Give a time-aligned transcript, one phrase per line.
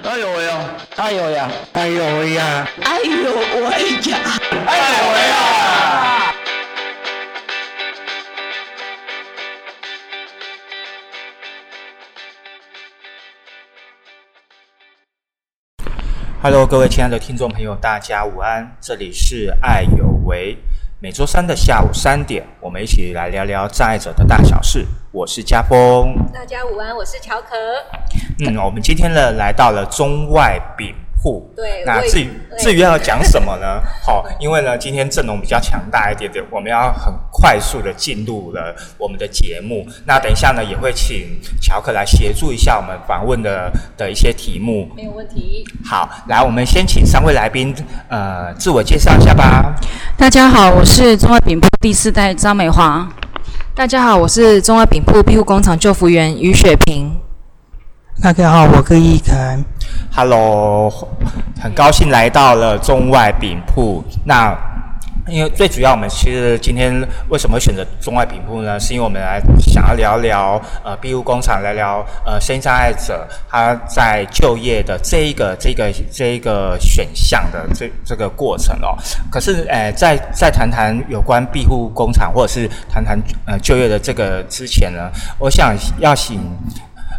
[0.00, 0.58] 哎呦喂呀！
[0.96, 1.50] 哎呦呀！
[1.74, 2.66] 哎呦喂呀！
[2.82, 3.30] 哎呦
[3.68, 4.18] 喂呀！
[4.66, 6.34] 哎呦喂呀
[16.42, 18.74] ！Hello，各位亲爱的听众朋友，大家午安！
[18.80, 20.56] 这里是爱有为，
[21.00, 24.86] 每周三的下午三点，我们一起来聊聊障碍者的大小事。
[25.12, 27.54] 我是家峰，大家午安，我是乔可。
[28.40, 31.48] 嗯，我们今天呢来到了中外饼铺。
[31.54, 33.80] 对，那至于至于要讲什么呢？
[34.04, 39.86] 好，因为呢今天阵容比较强大一点点，我们要很快速的进入了我们的节目。
[40.04, 44.90] 那等一下呢也会请乔克来协助一下我们访问的的一些题目。
[44.96, 45.64] 没有问题。
[45.84, 47.72] 好，来，我们先请三位来宾
[48.08, 49.74] 呃自我介绍一下吧。
[50.16, 53.08] 大家好，我是中外饼铺第四代张美华。
[53.74, 57.21] 大家好，我是中外饼铺庇护工厂救服员于雪萍。
[58.20, 59.58] 大家好，我是易凯。
[60.14, 60.88] Hello，
[61.60, 64.04] 很高兴来到了中外饼铺。
[64.24, 64.54] 那
[65.26, 66.94] 因为最主要，我们其实今天
[67.30, 68.78] 为什么选择中外饼铺呢？
[68.78, 78.96] 是因为我们来想要聊聊呃庇护工厂，聊聊呃身障碍者他在就业的这一个这个这一个选项的这这个过程哦。
[79.30, 86.38] 可是呃，在在谈谈有关庇护工厂或者是谈谈呃就业的这个之前呢，我想要请。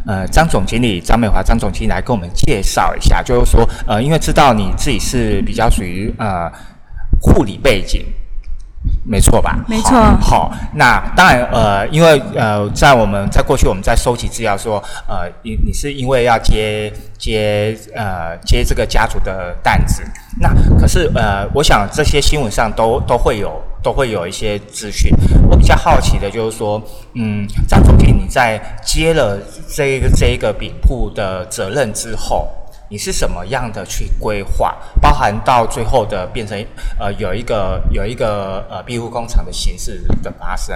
[0.05, 6.51] 呃，张总经理张美华，张总经理来跟我们介绍一下，就是说，呃，因为知道你自己是比较属于呃
[7.21, 8.05] 护理背景，
[9.05, 9.63] 没错吧？
[9.67, 9.91] 没错。
[10.19, 20.03] 好，那当然，呃，因为呃，在我们在过去我们在收集资料说，呃，你你是因为要接接呃接这个家族的担子，
[20.39, 23.61] 那可是呃，我想这些新闻上都都会有。
[23.83, 25.11] 都会有一些资讯。
[25.49, 26.81] 我比较好奇的就是说，
[27.13, 32.49] 嗯，张总经理你在接了这一个这一个饼铺的责任之后，
[32.89, 34.75] 你是什么样的去规划？
[35.01, 36.57] 包含到最后的变成
[36.97, 40.75] 呃有一个有一个呃庇护工厂的形式的发生。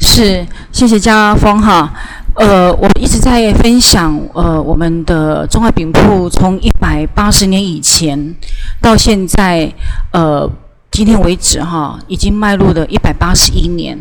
[0.00, 1.92] 是，谢谢家峰哈。
[2.34, 8.34] 呃，我们一直在分享呃我们的中华饼铺从一百八十年以前
[8.80, 9.70] 到现在
[10.12, 10.50] 呃。
[10.92, 13.98] 今天为止，哈，已经迈入了一百八十一年。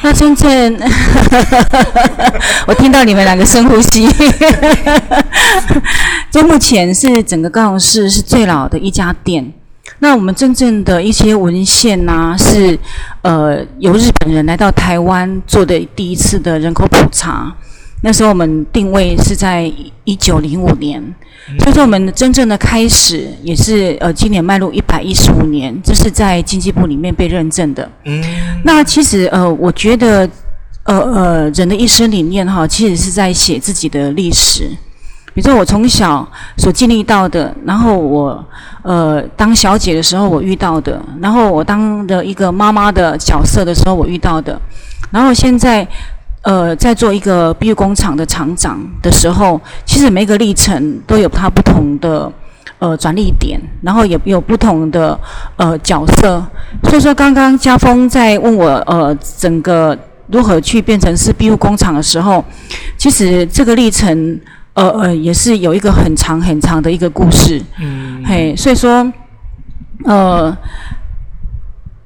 [0.00, 0.80] 那真正，
[2.66, 4.08] 我听到你们两个深呼吸。
[6.32, 9.52] 就目前是整个高雄市是最老的一家店。
[9.98, 12.78] 那我们真正的一些文献呐，是
[13.20, 17.54] 呃由日本人来到台湾做的第一次的人口普查。
[18.02, 19.70] 那时候我们定位是在
[20.04, 21.02] 一九零五年，
[21.58, 27.86] 所以说我们真正的开始也是呃今年迈入一百一十五年，这是在经济部里面被认证的。
[28.06, 28.24] 嗯，
[28.64, 30.26] 那其实呃我觉得
[30.84, 34.64] 呃呃人的一生里面哈，其实是在写自己的历史。
[35.34, 38.42] 比如说我从小所经历到的，然后我
[38.82, 44.58] 呃当小姐的时候我遇到的，然后我当的一个妈妈的角色的时候我遇到的，
[45.10, 45.86] 然后现在。
[46.42, 52.32] 呃，在做一个庇护工厂的厂长的时候，其实每个历程都有它不同的
[52.78, 55.18] 呃转捩点，然后也有不同的
[55.56, 56.42] 呃角色。
[56.84, 59.96] 所以说，刚刚家峰在问我呃整个
[60.28, 62.42] 如何去变成是庇护工厂的时候，
[62.96, 64.40] 其实这个历程
[64.72, 67.62] 呃呃也是有一个很长很长的一个故事。
[67.78, 69.12] 嗯，嘿，所以说
[70.04, 70.56] 呃。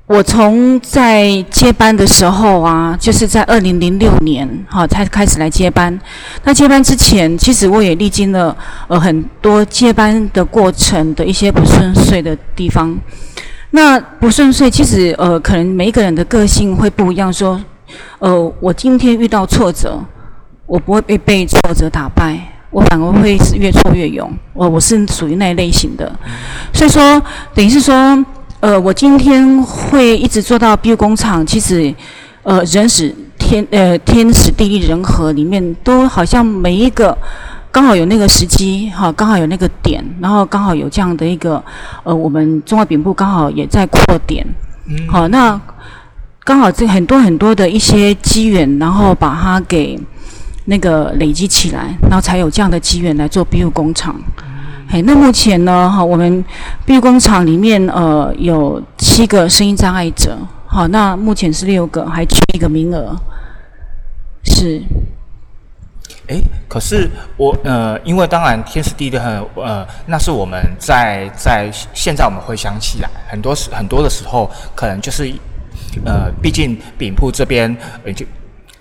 [0.06, 5.98] 我从在接班的时候啊，就是在二零零六年，哈，才开始来接班。
[6.42, 8.54] 那接班之前，其实我也历经了
[8.87, 12.94] 呃很多接班的过程的一些不顺遂的地方。
[13.70, 17.32] 那不顺遂，其实呃，可能每一个人的个性会不一样。
[17.32, 17.59] 说，
[18.19, 19.98] 呃，我今天遇到挫折，
[20.66, 22.38] 我不会被被挫折打败，
[22.70, 24.31] 我反而会是越挫越勇。
[24.53, 26.14] 我我是属于那一类型的，
[26.75, 27.22] 所以说，
[27.54, 28.22] 等于是说。
[28.64, 31.94] 呃，我今天会一直做到 B 工厂，其实，
[32.44, 37.14] 呃，人使天，呃，天时地利人和里面，都好像每一个
[37.70, 41.62] 刚好有那个时机，哈，刚好有那个点，然后刚好有这样的一个，
[42.05, 44.43] 呃，我们中华饼部刚好也在扩点，
[45.11, 45.61] 好，那
[46.43, 50.00] 刚好这很多很多的一些机缘，然后把它给
[50.64, 54.19] 那个累积起来，然后才有这样的机缘来做 B 工厂。
[54.94, 56.44] 哎，那目前呢，哈，我们
[56.87, 60.38] 庇护工厂里面呃有七个声音障碍者，
[60.69, 63.12] 好，那目前是六个，还缺一个名额，
[64.44, 64.81] 是。
[66.29, 75.29] 哎，可是我呃，因为当然天时地利很呃，那是我们在在现在我们回想起来，很多时很多的时候，可能就是
[76.05, 78.25] 呃，毕竟饼铺这边呃就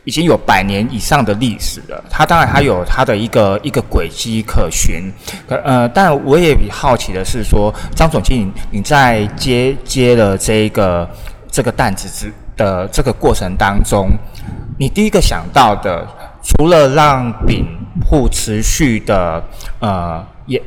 [0.05, 2.03] 已经有百年以上的历史了。
[2.09, 5.11] 它当然还有它的一个一个轨迹可循。
[5.47, 11.09] 可呃，但我也比好奇的是说，张总经理，你在接接了这个
[11.49, 14.09] 这个担子之的这个过程当中，
[14.77, 16.07] 你第一个想到的，
[16.43, 17.65] 除了让饼
[18.01, 19.43] 铺持续的
[19.79, 20.61] 呃也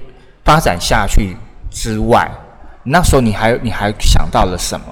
[0.44, 1.36] 发展下去
[1.70, 2.30] 之外，
[2.82, 4.86] 那时候你还你还想到了什么？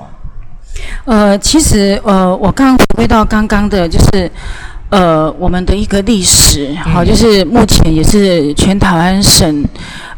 [1.04, 4.30] 呃，其实呃，我刚刚回归到刚刚的，就是
[4.90, 9.64] 呃，我们的一个历史，好，就是目前也是全台湾省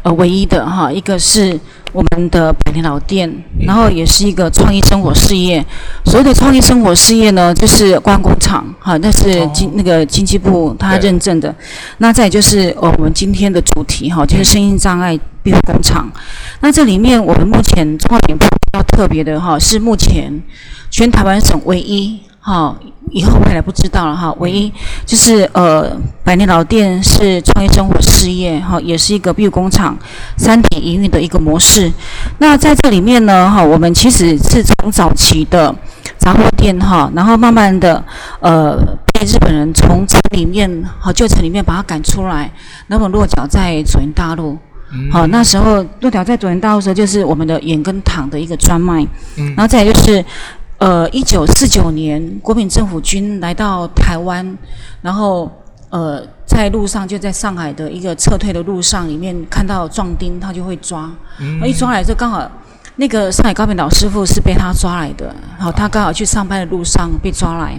[0.03, 1.59] 呃唯一的哈，一个是
[1.93, 3.31] 我们的百年老店，
[3.65, 5.65] 然后也是一个创意生活事业。
[6.05, 11.53] 所谓的创意生活事业呢，就是观光工厂，哈，那是经那个经济部他认证的。
[11.97, 16.11] 那再就是呃，我们今天的主题哈，就是声音障碍庇护工厂。
[16.59, 20.43] 那这里面我们目前中华点铺比较特别的哈，是目前
[20.91, 22.75] 全台湾省唯一哈，
[23.11, 24.73] 以后未来不知道了哈，唯一
[25.05, 25.95] 就是呃
[26.25, 29.97] 百年老店是创业生活事业哈，也是一个庇护工厂
[30.35, 31.89] 三点营运的一个模式。
[32.39, 35.73] 那在这里面呢哈，我们其实是从早期的
[36.17, 38.03] 杂货店哈，然后慢慢的
[38.41, 38.75] 呃
[39.13, 42.51] 被日本人从城里面好旧城里面把它赶出来，
[42.87, 44.57] 那么落脚在左营大陆。
[45.11, 49.05] 好，那时候落脚在左营大陆的时候，就是我们的盐跟糖的一个专卖，
[49.35, 50.23] 然后再来就是，
[50.77, 54.57] 呃，一九四九年国民政府军来到台湾，
[55.01, 55.51] 然后
[55.89, 61.11] 呃在路上就在上海的一个撤退的路上里面看到壮丁，他就会抓，
[61.65, 62.49] 一抓来就刚好
[62.95, 67.77] 那个上海高品老师傅是被他抓来的，好，他刚好去上班的路上被抓来，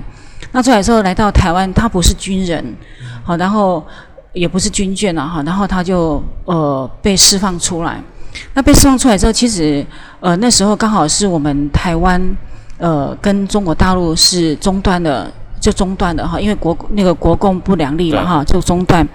[0.53, 2.77] 那抓来之后来到台湾，他不是军人，
[3.25, 3.83] 好，然后。
[4.33, 8.03] 也不是军眷了哈，然后他就呃被释放出来。
[8.55, 9.85] 那被释放出来之后，其实
[10.21, 12.23] 呃那时候刚好是我们台湾
[12.79, 19.07] 呃跟中国大陆是中断的，就中断的哈，因为国那个国共不两立了哈，就中断。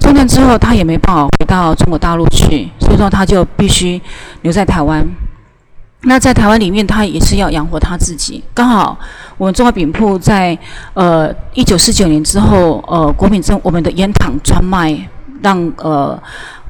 [0.00, 4.00] 中断之后，他也没办法回到中国大陆去，所以说他就必须
[4.42, 5.04] 留在台湾。
[6.02, 8.42] 那在台湾里面，他也是要养活他自己。
[8.54, 8.96] 刚好
[9.36, 10.56] 我们中华饼铺在
[10.94, 14.96] 呃一九四九年之后，呃国民政我们的烟糖专卖，
[15.42, 16.16] 让呃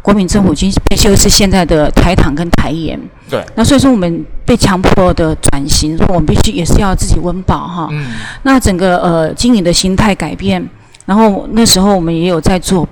[0.00, 2.98] 国民政府军被修是现在的台糖跟台盐。
[3.28, 3.44] 对。
[3.54, 7.88] 那所以说我们被强迫的转型，说我们必须也是要自己温饱哈。
[7.90, 8.06] 嗯。
[8.44, 10.66] 那整个呃经营的心态改变，
[11.04, 12.88] 然后那时候我们也有在做。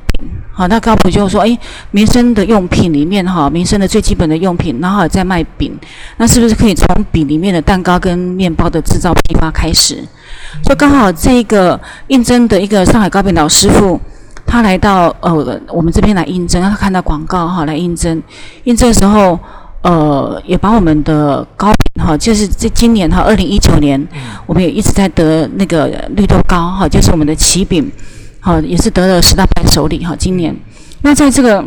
[0.53, 1.59] 好，那高普就说：“哎，
[1.91, 5.79] 民生的用品里面，哈，民生的最基本的用品，然后在卖饼，
[6.17, 10.03] 那是不是可以从饼里面的蛋糕跟面包的制造批发开始？
[10.65, 14.01] 就刚好这个应征的一个上海糕饼老师傅，
[14.47, 18.23] 他来到呃我们这边来应征，他看到广告哈来应征，
[18.65, 19.39] 应征的时候，
[19.83, 24.03] 呃，也把我们的糕饼哈，就是这今年哈二零一九年，
[24.47, 25.87] 我们也一直在得那个
[26.17, 27.93] 绿豆糕哈，就是我们的奇饼。”
[28.47, 30.15] 好，也是得了十大伴手礼哈。
[30.17, 30.55] 今年，
[31.03, 31.65] 那在这个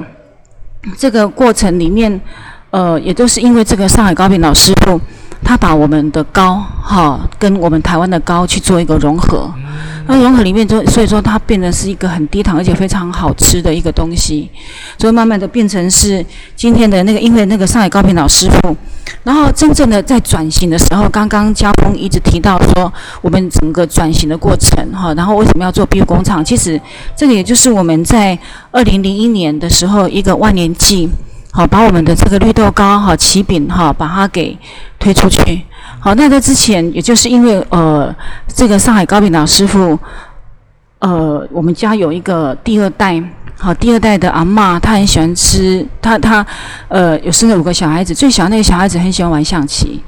[0.97, 2.21] 这个过程里面，
[2.69, 4.97] 呃，也都是因为这个上海高平老师傅，
[5.43, 9.51] 他把我们的糕哈跟我们台湾的糕去做一个融合，
[10.07, 14.49] 那融合里面就所以说它变成是一个很低糖而且非常好吃的一个东西，
[14.97, 16.23] 所以慢慢的变成是
[16.55, 18.75] 今天的那个，因为那个上海糕饼老师傅。
[19.23, 22.91] 然后真正的在转型的时候，刚刚嘉峰一直提到说，
[23.21, 26.45] 我们整个转型的过程哈，然后为什么要做庇护工厂？
[26.45, 26.79] 其实
[27.15, 28.37] 这个也就是我们在
[28.71, 31.09] 二零零一年的时候一个万年计，
[31.51, 34.57] 好把我们的这个绿豆糕哈、起饼哈，把它给
[34.99, 35.63] 推出去。
[35.99, 38.13] 好，那在之前，也就是因为呃，
[38.47, 39.97] 这个上海糕饼老师傅，
[40.99, 43.21] 呃，我们家有一个第二代。
[43.61, 46.45] 好，第二代的阿妈，她很喜欢吃，她她，
[46.87, 50.01] 呃，有生了五个小孩子，最小那个小孩子很喜欢玩象棋，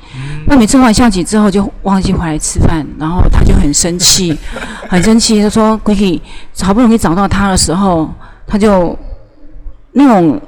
[0.45, 4.38] 那每次玩象棋之后就忘记回来吃饭，然后他就很生气，
[4.88, 6.21] 很生气，她说：“鬼鬼，
[6.62, 8.10] 好不容易找到他的时候，
[8.48, 8.98] 他就
[9.91, 10.41] 那种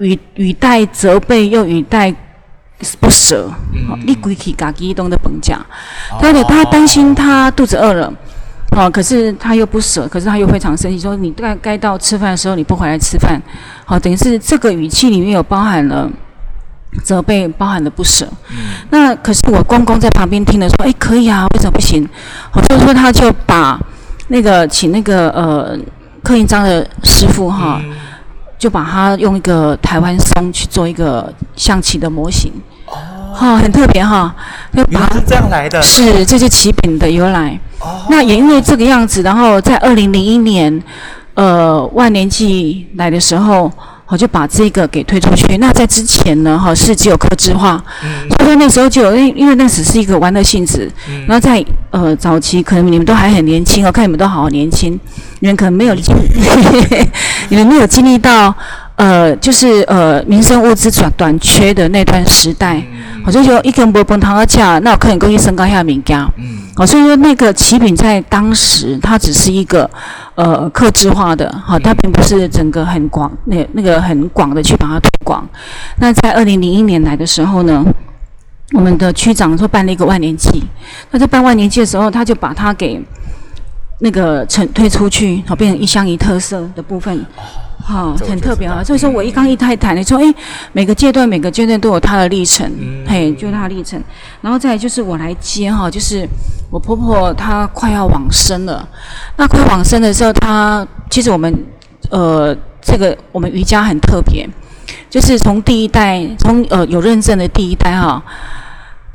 [0.00, 2.14] 语语带责备又语带
[3.00, 3.50] 不舍，
[4.04, 5.58] 你鬼鬼嘎叽东的本家，
[6.20, 8.12] 他的他担心他肚子饿了。”
[8.76, 13.40] 哦，可是他又不舍，可是他又非常生气，说你该该到吃饭的时候你不回来吃饭，
[13.86, 16.06] 好，等于是这个语气里面有包含了
[17.02, 18.28] 责备，包含了不舍。
[18.90, 22.06] 那可是我公公在旁边听了说，哎，可以啊，为什么不行？
[22.50, 23.80] 好，所以说他就把
[24.28, 25.78] 那个请那个呃
[26.22, 27.80] 刻印章的师傅哈，
[28.58, 32.52] 就把它用一个台湾松去做一个象棋的模型。
[33.34, 34.34] 哈，很特别哈，
[34.72, 37.60] 原来是这样来的，是这些起饼的由来。
[37.80, 40.82] 哦，那也因为这个样子，然后在二零零一年，
[41.34, 43.70] 呃，万年祭来的时候，
[44.06, 45.58] 我就把这个给推出去。
[45.58, 50.90] 那在之前呢，哈是只有刻字化，嗯所以说那时候就有，因因为那只是一个玩乐性质。
[51.26, 54.98] 然后在呃早期，可能你们都还很年轻哦，看你们都好年轻，
[55.40, 56.14] 你们可能没有经，
[57.50, 58.54] 你们没有经历到
[58.96, 62.82] 呃就是呃民生物资短短缺的那段时代。
[63.24, 66.30] 好像就一根波崩糖而价，那我可能故意升高一下名家。
[66.36, 69.90] 嗯好，所以说那个起品在当时它只是一个
[70.36, 75.44] 呃克制化的，好，它并不是整个很广那那个很广的去把它推广。
[75.98, 77.84] 那在二零零一年来的时候呢，
[78.74, 80.62] 我们的区长说办了一个万年祭，
[81.10, 83.02] 那在办万年祭的时候，他就把它给
[83.98, 87.24] 那个呈推出去，好，变成一乡一特色的部分。
[87.78, 88.82] 好、很特别啊！
[88.82, 90.34] 所以说我一刚一太谈，你说，诶，
[90.72, 94.02] 每个阶段每个阶段都有它的历程，嗯嘿，就是它的历程。
[94.40, 96.26] 然后再来就是我来接哈，就是
[96.68, 98.88] 我婆婆她快要往生了，
[99.36, 101.54] 那快往生的时候，她其实我们
[102.10, 104.48] 呃这个我们瑜伽很特别，
[105.08, 108.20] 就是从第一代从呃有认证的第一代哈。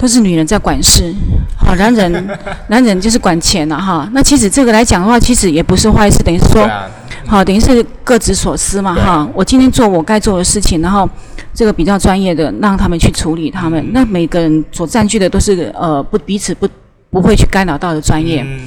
[0.01, 1.13] 都是女人在管事，
[1.55, 2.39] 好，男人
[2.69, 4.09] 男人就是管钱了、哈。
[4.13, 6.89] 那其实这个来讲的话，其实也不是坏事，等于是说，啊，
[7.27, 9.29] 好，等于是各执所思嘛，哈。
[9.35, 11.07] 我今天做我该做的事情，然后
[11.53, 13.93] 这个比较专业的让他们去处理他们。
[13.93, 16.67] 那每个人所占据的都是呃不彼此不
[17.11, 18.41] 不会去干扰到的专业。
[18.41, 18.59] 嗯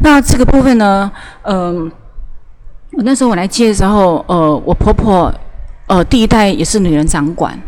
[0.00, 1.10] 那这个部分呢，
[1.42, 1.92] 嗯、
[2.92, 5.30] 我那时候我来接的时候，呃，我婆婆
[5.86, 7.60] 呃第一代也是女人掌管，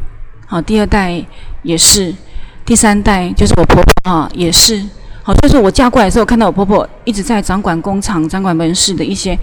[0.47, 1.23] 好，第二代
[1.63, 2.15] 也是，
[2.71, 4.81] 第三代就是我婆婆啊也是。
[5.25, 9.37] 好，就是我嫁过来的时候，看到我婆婆一直在掌管工厂、掌管门市的一些，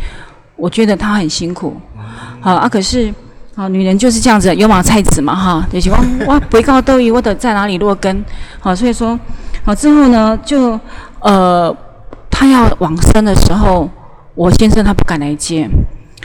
[0.56, 1.76] 我觉得她很辛苦。
[2.40, 3.14] 好啊，可是
[3.54, 8.24] 好，女人就是这样子，油麻菜籽嘛哈，就是我我不告斗鱼，我得在哪里落根。
[8.62, 9.20] 好，所以说
[9.66, 10.80] 好之后呢，就
[11.20, 11.76] 呃，
[12.32, 13.90] 她要往生的时候，
[14.36, 15.70] 我先生他不敢来接，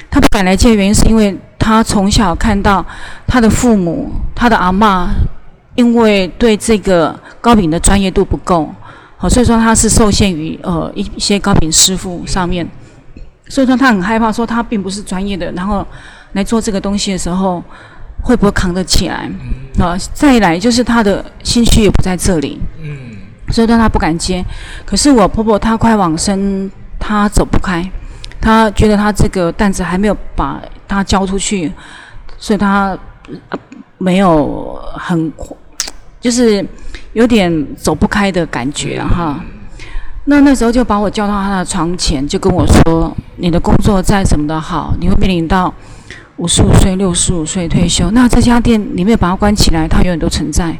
[0.08, 2.86] 他不敢来接的原因是因为他从小看到
[3.26, 5.08] 他的父母、他的阿嬷，
[5.74, 8.68] 因为对这个糕饼的专业度不够，
[9.16, 12.66] 好，所以说他是受限于呃一一些糕饼师傅上面，
[13.48, 15.86] 所以说他很害怕，说他并不是专业的，然后
[16.32, 17.62] 来做这个东西的时候
[18.22, 19.30] 会不会扛得起来？
[19.78, 23.12] 啊、再来就是他的心虚也不在这里，嗯。
[23.50, 24.42] 所以说他不敢接。
[24.86, 27.86] 可是我婆婆她快往生，她走不开，
[28.40, 31.70] 她觉得她这个担子还没有把她交出去，
[32.38, 32.96] 所以她、
[33.50, 33.58] 呃、
[33.98, 35.30] 没有很，
[36.22, 36.66] 就是
[37.12, 39.38] 有点走不开的感觉哈。
[40.24, 45.74] 那那时候就把我叫到他的床前，就跟我说：“你的工作再怎么的好，你会面临到
[46.36, 48.08] 五十五岁、六十五岁退休。
[48.12, 50.78] 那这家店你没有把它关起来，它永远都存在。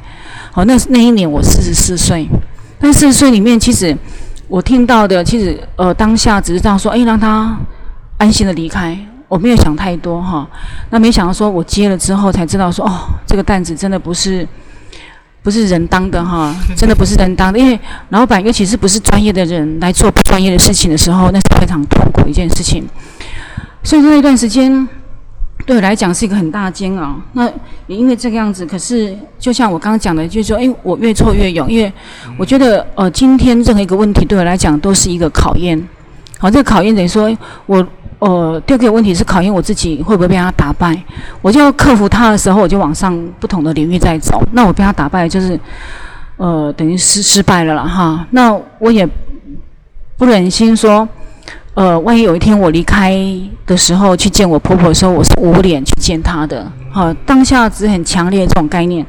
[0.52, 2.28] 好，那那一年我四十四岁，
[2.78, 3.96] 但四十岁里面，其实
[4.46, 7.58] 我听到的，其实呃当下只是这样说，哎，让他
[8.18, 8.96] 安心的离开，
[9.26, 10.49] 我没有想太多哈。
[10.90, 12.92] 那没想到说我接了之后才知道说，哦，
[13.26, 14.46] 这个担子真的不是
[15.42, 17.78] 不是人当的哈，真的不是人当的，因为
[18.11, 22.87] 老板尤其是不是专业的人来做不专业的事情的时候，那是非常痛苦的一件事情。
[23.82, 24.88] 所以说那段时间
[25.66, 27.20] 对我来讲是一个很大的煎熬。
[27.32, 27.49] 那
[27.88, 31.92] 也因为这个样子，可是就像我刚刚讲的，就是说，诶，我越挫越勇，因为
[32.38, 35.88] 我觉得，呃，今天任何一个问题对我来讲都是一个考验。
[36.38, 37.84] 好，这个考验等于说我，
[38.24, 40.96] 呃，第二个问题是考验我自己会不会被他打败。
[41.40, 44.40] 我就要克服他的时候，我就往上不同的领域在走。
[44.52, 45.58] 那我被他打败，就是，
[46.36, 48.24] 呃，等于失失败了啦哈。
[48.30, 49.04] 那我也
[50.16, 51.08] 不忍心说。
[51.74, 53.16] 呃，万一有一天我离开
[53.66, 56.70] 的时候去见我婆婆的时候，我是捂脸去见她的。
[56.90, 59.04] 好、当下只很强烈这种概念，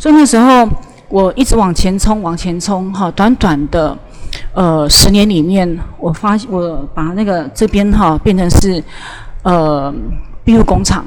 [0.00, 0.68] 所以那时候
[1.08, 2.92] 我一直往前冲，往前冲。
[2.92, 3.96] 哈、短短的
[4.52, 8.82] 呃十年里面，我发我把那个这边哈、变成是
[9.42, 9.92] 呃
[10.44, 11.04] 庇护工厂。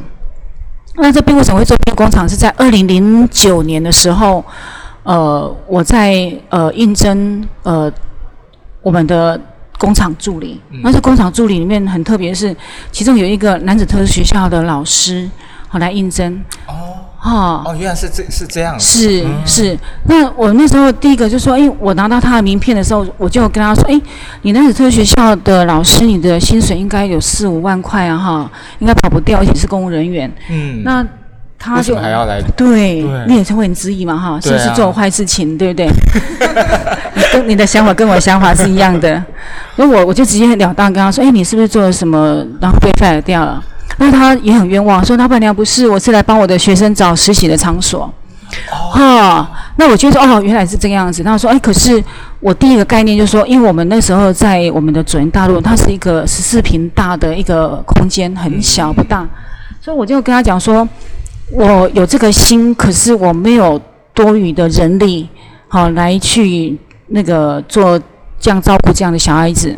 [0.96, 2.28] 那这庇护什么会做庇护工厂？
[2.28, 4.44] 是在二零零九年的时候，
[5.04, 7.92] 呃，我在呃应征呃
[8.82, 9.40] 我们的。
[9.82, 12.56] 工厂助理，那这工厂助理里面很特别，是
[12.92, 15.28] 其中有一个男子特殊学校的老师，
[15.68, 16.40] 好来应征。
[16.68, 24.02] 哦哈、哦，原来是这是这样，是是，那我那时候第一个就说，诶，我拿到他的名片的时候，我就跟他说，诶，
[24.42, 30.34] 你男子特殊学校的老师，你的薪水应该有四五万块啊，哈，应该跑不掉，而且是公务人员。
[30.50, 31.06] 嗯，那
[31.60, 32.42] 他就还要来？
[32.58, 35.88] 对对你也是会很质疑嘛，哈，是不是做坏事情，对不对？
[37.14, 39.24] 你 跟你的想法跟我想法是一样的，
[39.76, 43.64] 那我我就直截了当跟他说，哎，你是不是做了什么，然后被 fire 掉了？
[43.98, 48.12] 那他也很冤枉，说老板娘不是，我是来帮我的学生找实习的场所。
[48.68, 51.24] 哈、那我就说哦，原来是这个样子。
[51.24, 52.04] 那我说，哎，可是
[52.42, 59.26] 我第一个概念就是说，因为我们那时候在我们的主人大陆，它是一个十四平大的一个空间，很小不大。
[59.80, 60.86] 所以我就跟他讲说，
[61.50, 63.82] 我有这个心，可是我没有
[64.14, 65.30] 多余的人力，
[65.70, 67.98] 好来去那个做
[68.38, 69.74] 这样照顾这样的小孩子。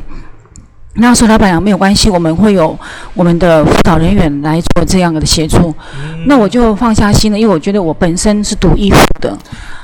[0.96, 2.78] 那说老板娘没有关系，我们会有
[3.16, 5.74] 我们的辅导人员来做这样的协助。
[6.28, 9.36] 那我就放下心了，因为我觉得我本身是读医术的，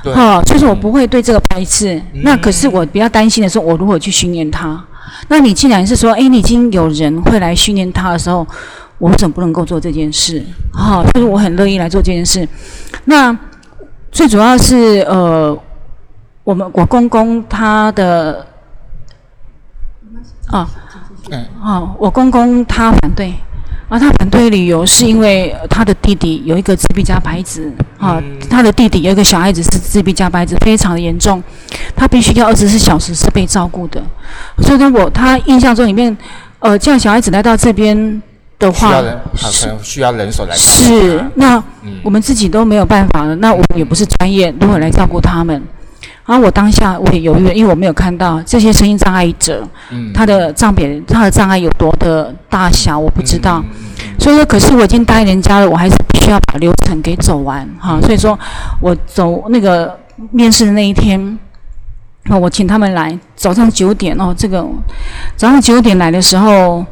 [0.04, 2.00] 对哈，所以说我不会对这个排斥。
[2.22, 4.80] 那可是我比较担心的是，我如何去训练他？
[5.26, 8.46] 那你既然是说，哎，你已经有人会来训练他的时候，
[8.98, 10.40] 我为什么不能够做这件事？
[10.72, 12.48] 哈，所以我很乐意来做这件事。
[13.06, 13.36] 那
[14.12, 15.58] 最主要是呃，
[16.44, 18.46] 我们我公公他的
[20.46, 20.70] 啊。
[21.30, 23.34] 嗯哦，我公公他反对，
[23.88, 31.42] 啊，他反对理由是因为他的弟弟有一个自闭加白子，啊，他的弟弟有一个小孩子是自闭加白子，非常的严重，
[31.94, 34.02] 他必须要二十四小时是被照顾的，
[34.62, 36.16] 所以呢，我他印象中里面，
[36.58, 38.22] 呃，这样小孩子来到这边
[38.58, 41.98] 的话需要，人，好可能需要人手来是，那嗯。
[42.02, 45.62] 我们自己都没有办法了，那我们也不是专业，如何来照顾他们？
[46.30, 53.60] 然后我当下我也犹豫了，因为我没有看到这些声音障碍者，嗯他的障别他的障碍有多的大小，我不知道。
[54.16, 57.98] 所以说，可是我已经答应人家了，我还是必须要把流程给走完哈。
[58.00, 58.38] 所以说
[58.80, 59.98] 我走那个
[60.30, 61.36] 面试的那一天，
[62.26, 64.64] 那我请他们来，早上九点哦，这个
[65.34, 66.86] 早上九点来的时候，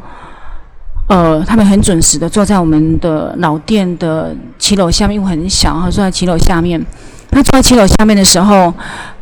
[1.07, 6.85] 呃，他们很准时的坐在我们的老店的骑楼下面，因为很小哈，坐在骑楼下面。
[7.31, 8.73] 他坐在骑楼下面的时候，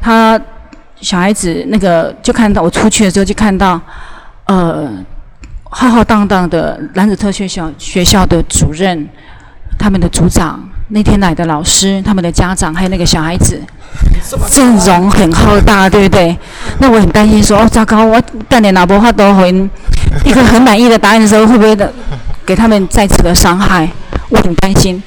[0.07, 0.41] 他
[1.01, 3.81] 小孩子那个就看到我出去的时候就看到，
[4.45, 4.89] 呃，
[5.65, 9.09] 浩浩荡荡的男子特学校学校的主任，
[9.77, 13.61] 他们的组长，那天来的老师，他们的家长，还有那个小孩子，
[14.49, 16.39] 阵容很浩大，对不对？
[16.79, 19.51] 那我很担心说，哦，糟糕，我干点哪波话都回
[20.25, 21.93] 一个很满意的答案的时候，会不会的
[22.47, 23.91] 给他们再次的伤害？
[24.29, 25.03] 我很担心。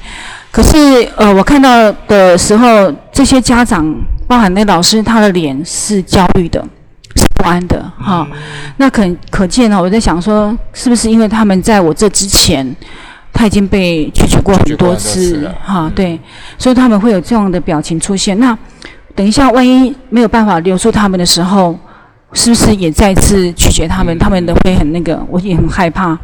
[0.52, 3.94] 可是，呃，我看到的时候，这些家长，
[4.26, 6.64] 包含那老师，他的脸是焦虑的，
[7.16, 8.26] 是不安的，哈。
[8.76, 12.74] 那可可见呢，我在想说，是不是因为他们在我这之前，
[13.32, 16.18] 他已经被拒绝过很多次哈，对，
[16.56, 18.38] 所以他们会有这样的表情出现。
[18.38, 18.56] 那
[19.14, 21.78] 等一下，万一没有办法留住他们的时候，
[22.32, 24.16] 是不是也再次拒绝他们？
[24.18, 26.16] 他们的会很那个，我也很害怕。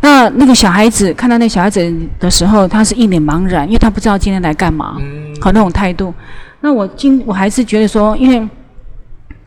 [0.00, 4.96] 那那个小孩子看到那小孩子的时候，他是一脸茫然，因为他不知道今天来干嘛，
[5.40, 6.12] 好那种态度。
[6.60, 8.48] 那我今我还是觉得说，因为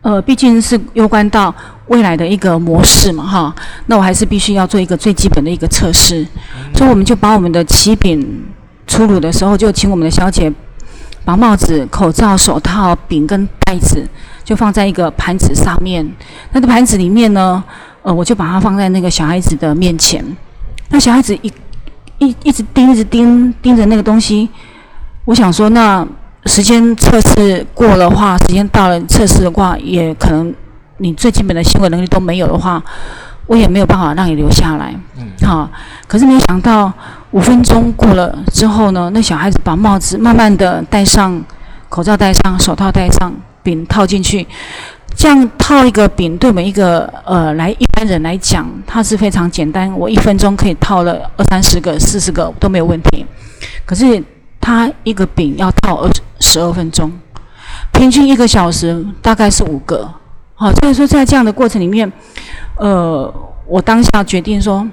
[0.02, 1.54] 呃，毕竟是攸关到
[1.88, 6.26] 未来的一个模式嘛，哈，那我还是必须要做一个最基本的一个测试。
[6.76, 8.44] 所以我们就把我们的起饼
[8.86, 10.52] 出炉的时候，就请我们的小姐
[11.24, 14.06] 把帽子、口罩、手套、饼跟袋子
[14.44, 16.06] 就放在一个盘子上面。
[16.52, 17.64] 那个盘子里面呢，
[18.04, 20.24] 呃，我就把它放在那个小孩子的面前。
[20.90, 21.52] 那小孩子一
[22.20, 24.48] 一一直盯，一直盯盯着那个东西。
[25.26, 26.06] 我想说，那
[26.46, 30.54] 时间测试过的话，时间到了测试的话，也可能
[30.98, 32.84] 你最基本的行为能力都没有的话，
[33.48, 34.94] 我也没有办法让你留下来。
[35.18, 35.70] 嗯，好，
[36.06, 36.92] 可是没有想到
[37.32, 41.42] 五分钟过了之后呢，那小孩子把帽子慢慢的戴上，
[41.88, 44.46] 口罩戴上，手套戴上，饼套进去。
[45.16, 49.92] 这样套一个饼，对每一个呃来一般人来讲，它是非常简单。
[49.98, 53.26] 我一分钟可以套了二三十个、四十个都没有问题。
[53.86, 54.22] 可是
[54.60, 57.12] 他一个饼要套二十二分钟，
[57.92, 60.10] 平均一个小时大概是五个。
[60.56, 62.12] 好，所以说在这样的过程里面，
[62.78, 63.34] 呃，
[63.68, 64.88] 我当下决定说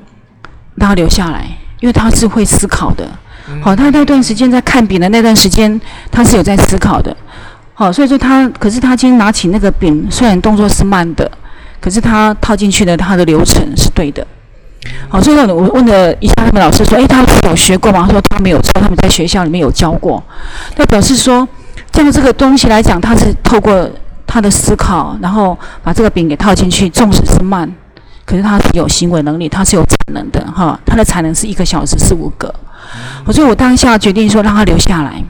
[0.76, 1.46] 让他留下来，
[1.80, 3.08] 因为他是会思考的。
[3.62, 5.80] 好，他那段时间在看饼的那段时间，
[6.10, 7.16] 他是有在思考的。
[7.80, 11.30] 好，所以说他，可是他今天拿起那个饼，虽然动作是慢的，
[11.80, 14.26] 可是他套进去的他的流程是对的。
[15.08, 18.04] 好，所以呢，我问了一下他们老师说，诶，他有学过吗？
[18.06, 20.22] 他说他没有说他们在学校里面有教过，
[20.76, 21.48] 那表示说，
[21.90, 23.90] 这样这个东西来讲，他是透过
[24.26, 27.66] 他的思考，然后把这个饼给套进去，纵使是慢，
[28.26, 32.54] 可是他是有行为能力，他是有产能的哈，他的产能是一个小时四五个，
[33.32, 35.24] 所以我当下决定说让他留下来。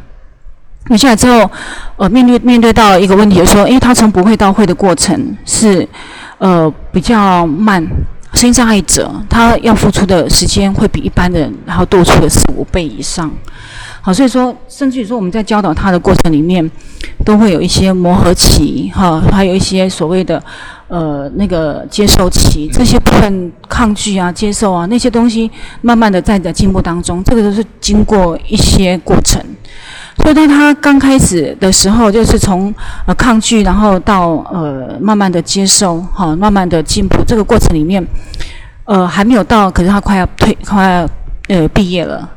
[0.90, 1.48] 留下来之后，
[1.96, 5.88] 呃，面对面对到一个问题，说，因为他从不会到会的过程是，
[6.38, 7.80] 呃，比较慢，
[8.34, 13.30] 声音障碍者他要付出的时间会比一般人还要多出的四五倍以上。
[14.02, 16.68] 好，所以说，甚至于说我们在教导他的过程里面，
[17.24, 20.42] 都会有一些磨合期，哈，还有一些所谓的
[20.88, 25.48] 呃那个接受期，这些部分抗拒啊、接受啊那些东西，
[25.82, 29.40] 慢慢的在的进步当中，这个都是经过一些过程。
[30.22, 32.72] 所以在他刚开始的时候，就是从
[33.06, 37.24] 呃抗拒，然后到呃慢慢的接受，哈，慢慢的进步。
[37.26, 38.06] 这个过程里面，
[38.84, 41.08] 呃还没有到，可是他快要退，快要
[41.48, 42.28] 呃毕业了。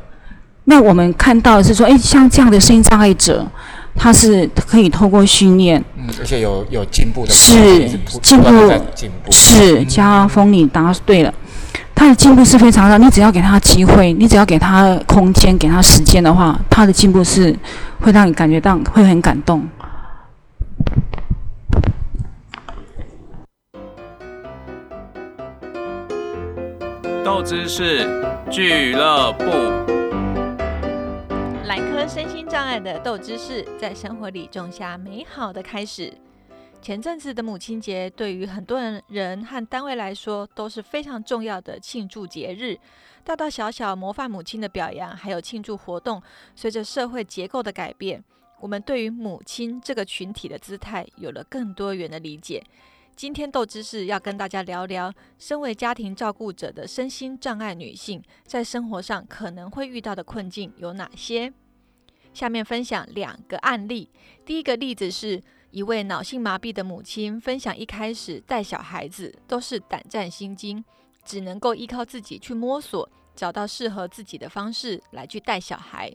[0.64, 3.46] 那我们看到的是说，哎，像这样的声音障碍者，
[3.94, 7.86] 他是可以透过训练，嗯，而且有有进步的，是
[8.22, 11.32] 进步，进步是加风，你答对了，
[11.94, 12.98] 他的进步是非常大。
[12.98, 17.56] 你只要给他机会，你只要给他空间，给他时间的话，他的进步是
[18.00, 19.66] 会让你感觉到会很感动。
[27.24, 28.06] 豆知识
[28.50, 29.44] 俱乐部，
[31.64, 36.12] 来颗身心障碍的豆知识，在生活里种下美好的开始。
[36.84, 42.78] 前阵子的母亲节，对于很多人和单位来说都是非常重要的庆祝节日。
[43.24, 46.22] 大大小小模范母亲的表扬，还有庆祝活动，
[46.54, 48.22] 随着社会结构的改变，
[48.60, 52.62] 我们对于母亲这个群体的姿态有了更多元的理解。
[53.16, 61.50] 今天豆知识要跟大家聊聊，身为家庭照顾者的身心障碍女性，在生活上可能会遇到的困境有哪些？
[62.34, 64.10] 下面分享两个案例。
[64.44, 65.40] 第一个例子是
[65.74, 70.84] 一位脑性麻痹的母亲分享，一开始带小孩子都是胆战心惊，
[71.24, 76.14] 只能够依靠自己去摸索，找到适合自己的方式来去带小孩。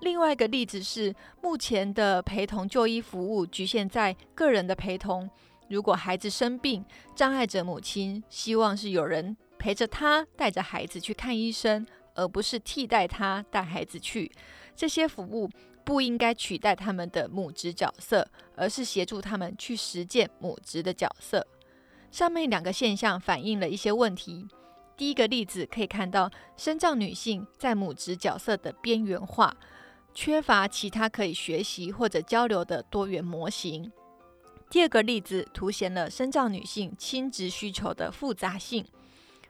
[0.00, 5.28] 另外一个例子是，目前的陪同就医服务局限在个人的陪同。
[5.68, 6.82] 如果孩子生病，
[7.14, 14.32] 障碍者母亲希望是有人陪着他，带着孩子去看医生，而不是替代他带孩子去。
[14.74, 15.50] 这些服务
[15.84, 21.46] 不应该取代他们的母职角色，而是协助他们去实践母职的角色。
[22.10, 24.48] 上面两个现象反映了一些问题。
[24.96, 29.56] 第一个例子可以看到，身障女性在母职角色的边缘化，
[30.14, 33.90] 缺乏其他可以学习或者交流的多元模型。
[34.70, 38.86] 第二个例子凸显了身障女性亲职需求的复杂性，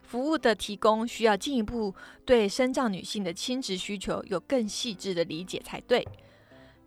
[0.07, 6.07] 服务的提供需要进一步对身障女性的亲职需求有更细致的理解才对。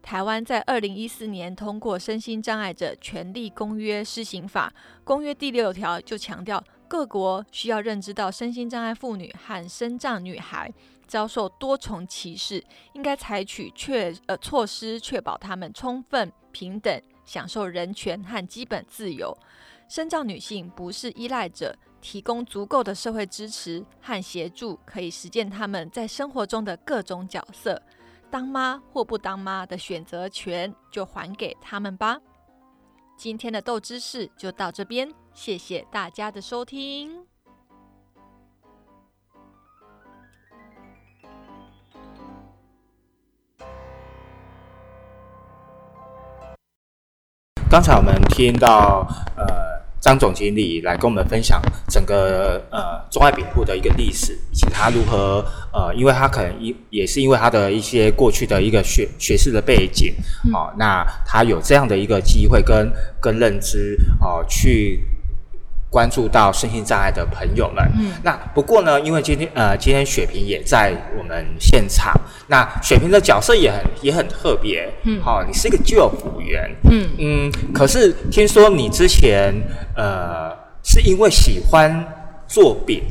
[0.02, 10.72] 台湾在二零一四年通过《身心障碍者权利公约施行法》，公约第六条就强调，各国需要认知到身心障碍妇女和身障女孩
[11.06, 17.02] 遭受多重歧视，应该采取确呃措施，确保她们充分平等。
[17.26, 19.38] 享受人权和基本自由，
[19.90, 27.82] 身障女性不是依赖者，提供足够的社会支持和协助，可以实践他们在生活中的各种角色。
[28.30, 32.20] 当妈或不当妈的选择权，就还给他们吧。
[33.16, 37.26] 今天的豆知识就到这边，谢谢大家的收听。
[47.70, 49.06] 刚才我们听到
[49.36, 60.14] 呃张总经理来跟我们分享整个呃中外饼铺的一个历史，以及他如何呃，因为他可能因也是因为他的一些过去的一个学学士的背景，
[60.54, 65.04] 哦，那他有这样的一个机会跟跟认知哦去。
[65.98, 72.14] 关注到身心障碍的朋友们，嗯，那不过呢，因为今天呃，今天雪萍也在我们现场，
[72.50, 77.10] 那雪萍的角色也很也很特别，嗯，好，你是一个救辅员，嗯。
[77.18, 79.52] 嗯，可是听说你之前
[79.96, 82.06] 呃，是因为喜欢
[82.48, 83.02] 做饼，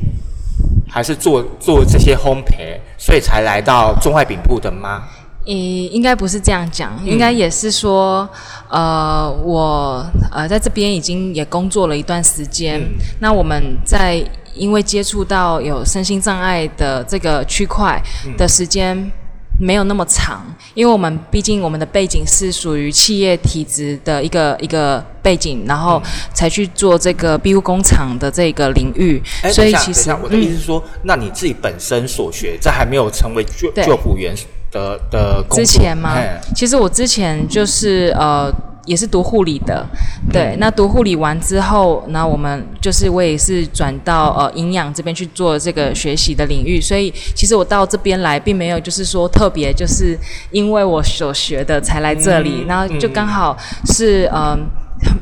[0.87, 5.03] 还是做做这些烘焙，所以才来到中外饼铺的吗？
[5.47, 8.27] 诶，应该不是这样讲，应该也是说，
[8.69, 12.81] 呃，我呃在这边已经也工作了一段时间，
[13.21, 14.21] 那我们在
[14.53, 18.01] 因为接触到有身心障碍的这个区块
[18.37, 19.09] 的时间
[19.57, 26.01] 没有那么长，因为我们毕竟我们的背景是属于企业体制的一个一个背景，然后
[26.33, 34.35] 才去做这个庇护工厂的这个领域，所以其实我的意思是说，那你自己本身所学，在还没有成为救救护员。
[34.77, 36.15] 的的之前吗？
[36.55, 38.53] 其实我之前就是呃，
[38.85, 39.85] 也是读护理的，
[40.31, 40.55] 对。
[40.59, 50.17] 那读护理完之后，那我们就是我也是转到呃营养这边去做这个学习的领域，所以其实我到这边来，并没有就是说特别就是
[50.51, 54.59] 因为我所学的才来这里，然后就刚好是嗯。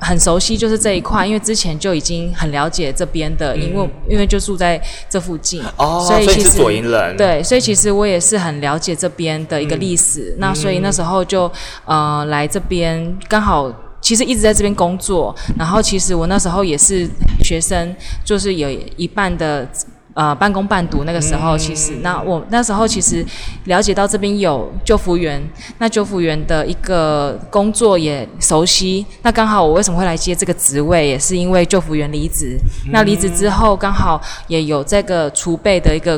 [0.02, 10.36] 很熟悉，就是这一块，因为之前就已经很了解这边的，因为因为就住在这附近，哦所以其实左营人对，所以其实我也是很了解这边的一个历史。
[10.40, 11.52] 那所以那时候就
[11.86, 17.08] 呃来这边，刚好其实一直在这边工作，然后其实我那时候也是
[17.44, 19.68] 学生，就是有一半的。
[20.16, 23.24] 呃，半工半读那个时候，其实那我那时候其实
[23.66, 25.46] 了解到这边有救服员，
[25.78, 29.06] 那救服员的一个工作也熟悉。
[29.24, 32.58] 那刚好我为什么会来接这个职位，也是因为救服员离职。
[32.94, 36.18] 那离职之后，刚好也有这个储备的一个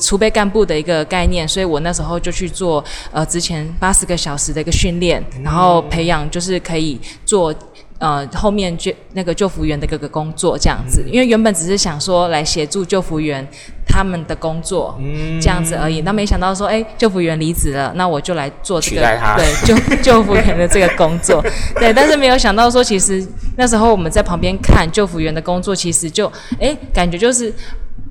[0.00, 7.54] 储备干部的一个概念，所以我那时候就去做呃之前八十个小时的一个训练，然后培养就是可以做。
[7.98, 13.46] 呃，后面救那个救服员的各个工作这样子，因为原本只是想说来协助救服员
[13.86, 14.96] 他们的工作，
[15.40, 16.02] 这样子而已。
[16.02, 19.02] 那没想到说，哎，救服员离职了，那我就来做这个
[19.36, 21.44] 对救救 服员的这个工作。
[21.74, 26.30] 对，但是没有想到说，其实那时候我们在旁边看救服员的工作，其实就
[26.60, 27.52] 哎，感觉就是。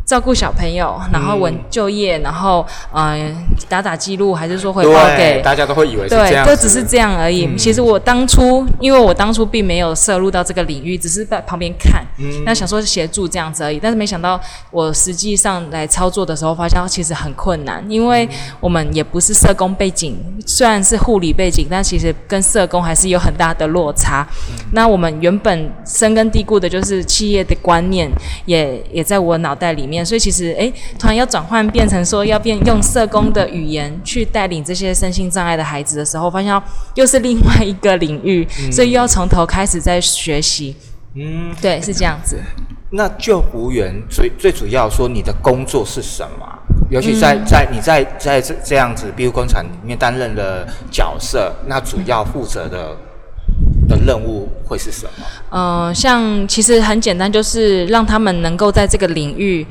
[0.08, 3.36] 照顾小朋友，然后稳就业，然后嗯
[3.68, 7.46] 打打记录，还是说回报给大家都会以为是这样，都只是这样而已。
[7.58, 12.02] 其实我当初，因为我当初并没有涉入到这个领域，只是在旁边看，
[12.46, 13.82] 那想说协助这样子而已。
[13.82, 14.40] 但是没想到
[14.72, 18.26] 我实际上来操作的时候，发现其实很困难，因为
[18.62, 24.26] 我们也不是社工背景，虽然是护理背景，但其实跟社工还是有很大的落差。
[24.72, 28.10] 那我们原本深根蒂固的就是企业的观念，
[28.46, 29.97] 也也在我脑袋里面。
[30.06, 36.62] 所以其实，哎，突然要转换变成说要变用社工的语言去带领这些身心障碍的孩子的时候，发现
[36.96, 40.76] 又是另外一个领域，所以又要从头开始在学习。
[41.16, 42.38] 嗯，对，是这样子。
[42.92, 46.48] 那救护员最最主要说你的工作是什么？
[46.90, 52.96] 尤其在在你在在这这样子庇护工厂里面担任的角色，那主要负责的。
[53.88, 55.26] 的任务会是什么？
[55.50, 59.66] 呃，像其实很简单，就是让他们能够在这个领域，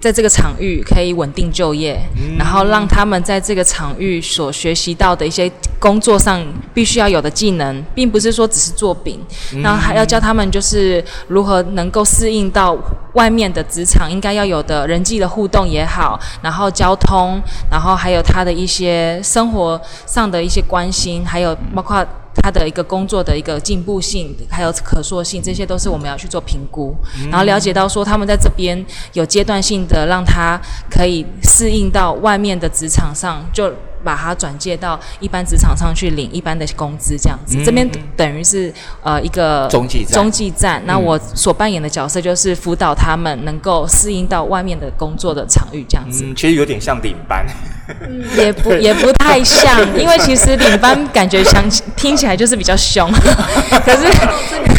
[0.00, 1.98] 在这个场域可以稳定就业，
[2.38, 9.20] 然后让他们在这个场域所学习到的一些工作上必须要有的技能，并不是说只是做饼，
[9.62, 12.76] 然后还要教他们就是如何能够适应到
[13.14, 22.06] 外面的职场应该要有的人际的互动也好，然后交通，然后还有他的一些生活上的一些关心，还有包括。
[22.34, 26.94] 他的一个工作的一个进步性，还有可塑性，这些都是我们要去做评估，
[27.30, 33.72] 然后了解到说他们在这边有阶段性的让他可以适应到外面的职场上就。
[34.04, 40.12] 把他转介到一般职场上去领一般的工资，这样子，这边等于是呃一个中继站。
[40.12, 46.24] 中继站，那我所扮演的角色就是辅导他们能够适应到外面的工作的场域，这样子。
[46.26, 47.46] 嗯，其实有点像领班。
[48.36, 51.62] 也不也不太像，因为其实领班感觉想
[51.96, 53.10] 听起来就是比较凶，
[53.84, 54.02] 可是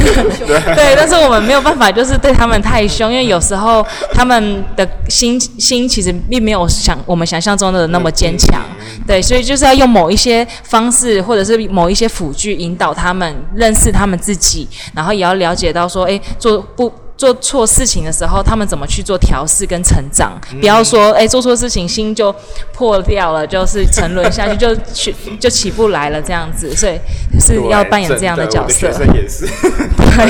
[0.75, 8.61] 对，但是我们没有办法，就是对他们太凶，因为有时候他们的心心其实并没有想我们想象中的那么坚强。
[9.07, 16.91] 对，所以就是要用某一些方式，或者是某一些辅具引导他们认识他们自己，然后也要了解到说，哎，做不。
[17.23, 20.37] 做错事情的时候，他们怎么去做调试跟成长？
[20.59, 22.35] 不要说，哎，做错事情心就
[22.73, 26.75] 破掉了，就是沉沦下去，就去 就起不来了这样子。
[26.75, 26.99] 所以
[27.39, 28.91] 是要扮演这样的角色。
[28.91, 29.45] 学生也是，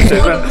[0.08, 0.42] 学 生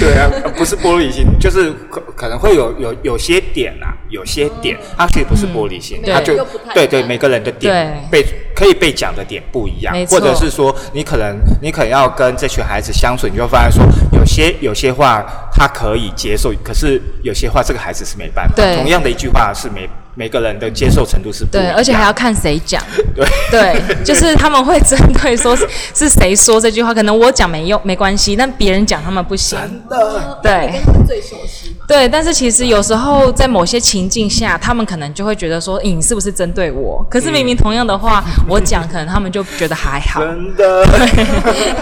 [0.00, 6.34] 对啊，不是玻璃心，就是可可能会有有有些点啊，有些点，它其实不是玻璃心，他就
[6.72, 8.24] 对对，每个人的点被
[8.56, 15.22] 可以被讲的点不一样，或者是说，你可能你可能要跟这群孩子相处，你就发现说，有些有些话
[15.52, 15.68] 他。
[15.74, 18.54] 可以接受，可是有些话这个孩子是没办法。
[18.54, 22.82] 对，同样的一句话是每每个人的接受程度是不对，而且还要看谁讲。
[23.14, 25.56] 对对，就是他们会针对说
[25.94, 29.58] 是谁说这句话，可能我讲没用没关系，但别人讲他们不行。
[29.58, 31.76] 真的，对，最熟悉。
[31.86, 37.04] 对，但是其实有时候在某些情境下，他们可能就会觉得说，你是不是针对我？
[37.10, 40.20] 可是明明同样的话，我讲，可能他们就觉得还好。
[40.24, 40.86] 真的。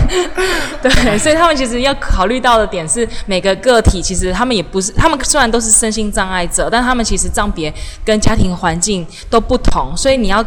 [0.83, 7.73] 对，所以他们其实要考虑到的点是，每个个体其实他们也不是，他们虽然都是身心障碍者，但他们其实障别
[8.05, 10.43] 跟家庭环境都不同，所以你要。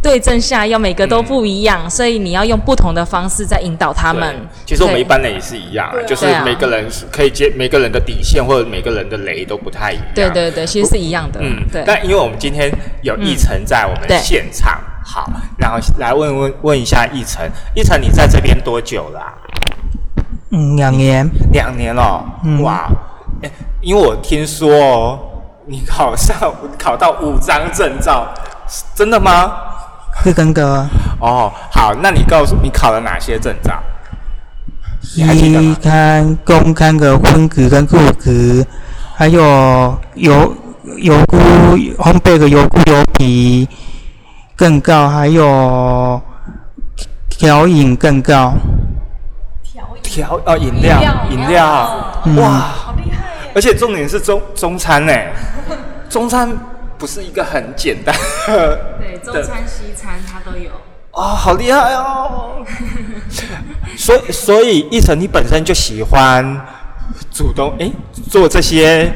[0.00, 4.34] 对症下药，每个都不一样，所以你要用不同的方式在引导他们。
[4.64, 10.04] 其实我们一般人也是一样，就是每个人可以接每个人的底线或者每个人的雷都不太一样。
[10.14, 11.40] 对对对，其实是一样的。
[11.42, 11.82] 嗯，对。
[11.84, 12.70] 但因为我们今天
[13.02, 19.20] 有奕晨在我们现场，好，然后来问问问一下奕晨，奕晨你在这边多久了？
[20.52, 21.28] 嗯，两年。
[21.52, 22.88] 两年了，嗯哇！
[23.82, 25.35] 因为我听说
[25.66, 26.36] 你考上
[26.78, 28.26] 考到五张证照。
[28.94, 29.52] 真的吗？
[30.24, 30.88] 是真的。
[31.20, 33.74] 哦，好，那你告诉你考了哪些证照？
[35.14, 38.66] 一看公看个分格跟入格，
[39.14, 40.54] 还有油
[40.98, 41.36] 油菇
[41.98, 43.68] 烘焙的油菇油皮
[44.56, 46.20] 更高，还有
[47.28, 48.52] 调饮更高。
[49.62, 51.00] 调调哦，饮料
[51.30, 51.64] 饮料，
[52.36, 52.85] 哇，好厉害
[53.56, 55.12] 而且重点是中中餐呢，
[56.08, 56.56] 中餐。
[56.98, 58.16] 不是一个很简单，
[58.98, 60.70] 对，中餐西餐它都有。
[61.10, 62.64] 哦，好厉害哦！
[63.98, 66.58] 所以，所以一成你本身就喜欢
[67.30, 67.92] 主动哎
[68.30, 69.12] 做这些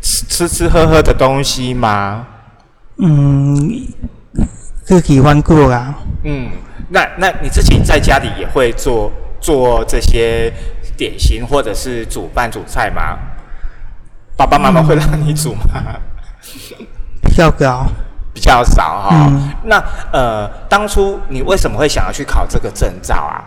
[0.00, 2.24] 吃吃吃喝喝的东西吗？
[2.98, 3.84] 嗯，
[4.86, 5.98] 是喜欢过啊。
[6.22, 6.48] 嗯，
[6.88, 9.10] 那那你自己在家里也会做
[9.40, 10.52] 做这些
[10.96, 13.18] 点心，或者是煮饭煮菜吗？
[14.38, 15.66] 爸爸妈妈会让你煮吗？
[17.20, 17.84] 比较高。
[18.34, 23.42] 比较少哈、嗯那呃，当初你为什么会想要去考这个证照啊？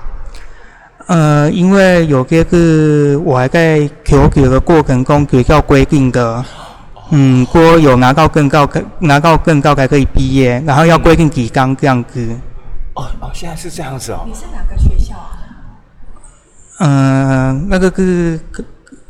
[1.07, 6.43] 呃，因为有这个我还在求学的过程中，学校规定的，
[7.11, 8.67] 嗯，说有拿到更高，
[8.99, 12.27] 拿到更高才可以毕业，然后要规定几纲这样子。
[12.95, 14.25] 哦哦，现在是这样子哦。
[14.27, 15.39] 你是哪个学校啊？
[16.79, 18.37] 嗯、那个是，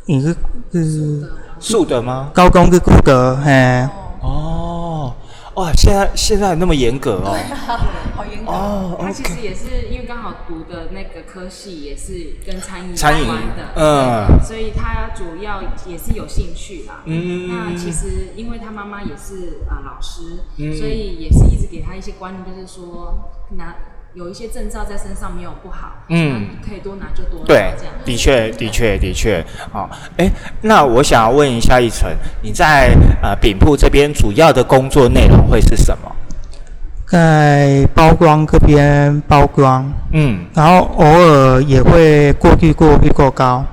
[0.06, 0.36] 你是
[0.72, 1.28] 是
[1.62, 2.28] 树的吗？
[2.34, 3.88] 高中是顾德，嘿，
[4.20, 5.14] 哦，
[5.54, 7.38] 哇，现在现在那么严格哦。
[8.16, 8.50] 好严格。
[8.50, 9.40] 哦他其实。
[9.40, 17.02] 也是因为刚好读的那个科系也是跟餐饮餐饮有关的，嗯所以他主要也是有兴趣啦。
[17.04, 23.74] 嗯那其实因为他妈妈也是啊、呃老师，嗯所以也是一直给他一些观念，就是说拿
[24.14, 29.44] 有一些证照在身上没有不好，嗯可以多拿就多拿，对这样，的确，的确，的确。
[29.72, 36.12] 好、哎，那我想要问一下一晨，你在呃饼铺这边主要的工作内容会是什么？
[37.06, 43.64] 在包装这边包装，嗯，然后偶尔也会过去过绿豆糕，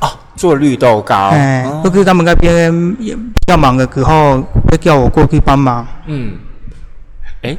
[0.00, 1.28] 哦，做绿豆糕。
[1.30, 5.86] 哎、哦就是他们那边也比较忙的时候，会叫我过去帮忙。
[6.06, 6.38] 嗯，
[7.42, 7.56] 哎，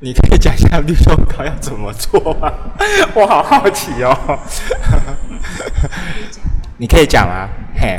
[0.00, 2.52] 你可以讲一下绿豆糕要怎么做吗？
[3.14, 4.16] 我好好奇哦。
[6.78, 7.48] 你可以讲啊？
[7.76, 7.98] 嘿？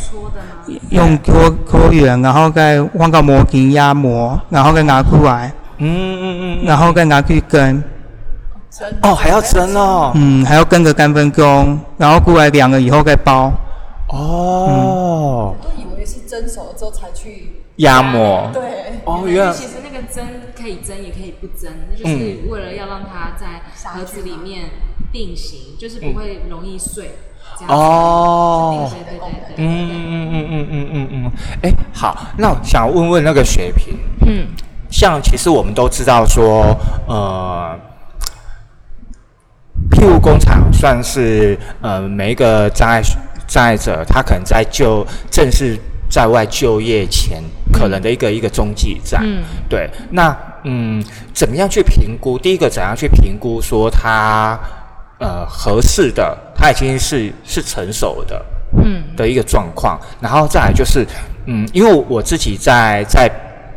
[0.92, 6.66] 用搓搓圆，然后再放个模型压模，然后再拿出来，嗯嗯嗯嗯。
[6.66, 7.84] 然后再拿去蒸，
[9.02, 10.14] 哦，还要蒸哦。
[10.16, 13.52] 嗯，还要跟个三分钟，然后过来凉了以后再包。
[14.08, 17.59] 哦，我都以为是蒸熟了之后才去。
[17.80, 18.50] 压模。
[18.54, 18.62] 对。
[19.06, 20.24] 哦，原来其实那个蒸
[20.56, 24.70] 可以蒸，也可以不蒸，那就是为了要让它在盒子里面
[25.12, 27.16] 定型，就是不会容易碎。
[27.68, 28.92] 哦。
[28.92, 29.56] 对对对。
[29.58, 31.32] 嗯嗯嗯嗯嗯嗯嗯，
[31.64, 34.48] 哎、好，那我想问问那个雪平，嗯，
[34.92, 37.76] 像其实我们都知道说，呃，
[39.90, 43.02] 庇护工厂算是呃每一个障碍
[43.48, 49.22] 障碍者，他可能在就正式在外就业前，可能的一个、一个中继站。
[49.24, 49.44] 嗯。
[49.70, 51.04] 对，那嗯，
[51.34, 52.38] 怎么样去评估？
[52.38, 54.60] 第一个怎样去评估说他
[55.20, 58.46] 呃合适的，他已经是是成熟的，
[58.78, 59.04] 嗯。
[59.16, 61.06] 的一个状况，然后再来就是，
[61.46, 63.30] 嗯，因为我自己在在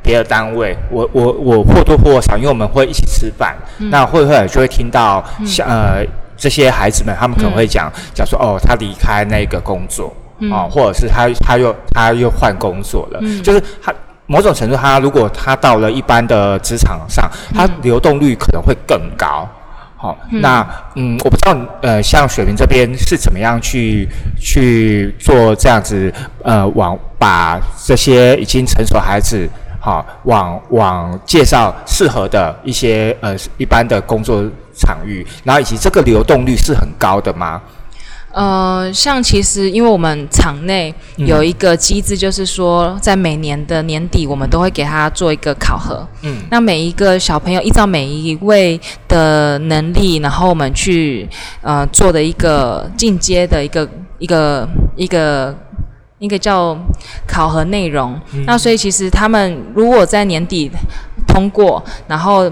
[0.03, 3.57] 别的单位，我我我或多或少，因为我们会一起吃饭，
[3.91, 10.13] 那会会就会听到像、呃这些孩子们，他们可能会讲讲说，哦，他离开那个工作，
[10.51, 13.93] 哦，或者是他他又他又换工作了，就是他。
[14.27, 19.47] 某种程度，他如果他到了一般的职场上，他流动率可能会更高。
[19.97, 24.09] 好、那嗯，我不知道呃，像雪萍这边是怎么样去
[24.41, 26.11] 去做这样子
[26.45, 29.47] 呃，往把这些已经成熟的孩子，
[29.81, 34.43] 好、往往介绍适合的一些呃一般的工作
[34.75, 37.61] 场域，然后以及这个流动率是很高的吗？
[38.33, 46.07] 呃，像其实因为我们场内有一个机制，就是说在每年的年底，我们都会给他做一个考核。
[46.23, 51.29] 嗯，那每一个小朋友依照每一位的能力，然后我们去
[51.61, 55.13] 呃做的一个进阶的一个一个一个。
[55.13, 55.55] 一个
[56.39, 56.77] 叫
[57.27, 60.71] 考核内容，那所以其实他们如果在年底
[61.27, 62.51] 通过，然后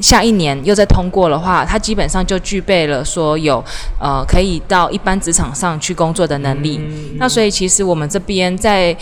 [0.00, 3.62] 下一年又再通过的话，他基本上就具备了说有
[3.98, 6.80] 呃可以到一般职场上去工作的能力。
[7.16, 8.96] 那所以其实我们这边在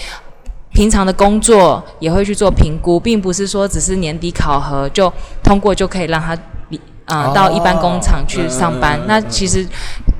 [0.72, 6.36] 平常的工作也会去做评估，并不是说只是年底考核就通过就可以让他
[6.68, 9.00] 离呃哦到一般工厂去上班。
[9.06, 9.66] 那其实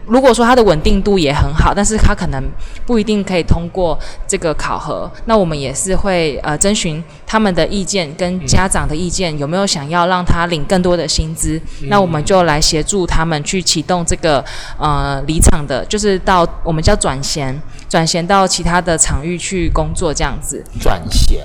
[0.09, 2.43] 如果说它的稳定度也很好，但是它可能
[2.87, 5.11] 不一定可以通过这个考核。
[5.27, 11.61] 那我们也是会呃征询他们的意见跟家长的意见，有没有想要让他领更多的薪资？
[11.83, 14.45] 那我们就来协助他们去启动这个
[14.79, 20.65] 呃离场的，就是到我们叫转衔，转衔到其他的场域去工作这样子。
[20.81, 21.41] 转衔，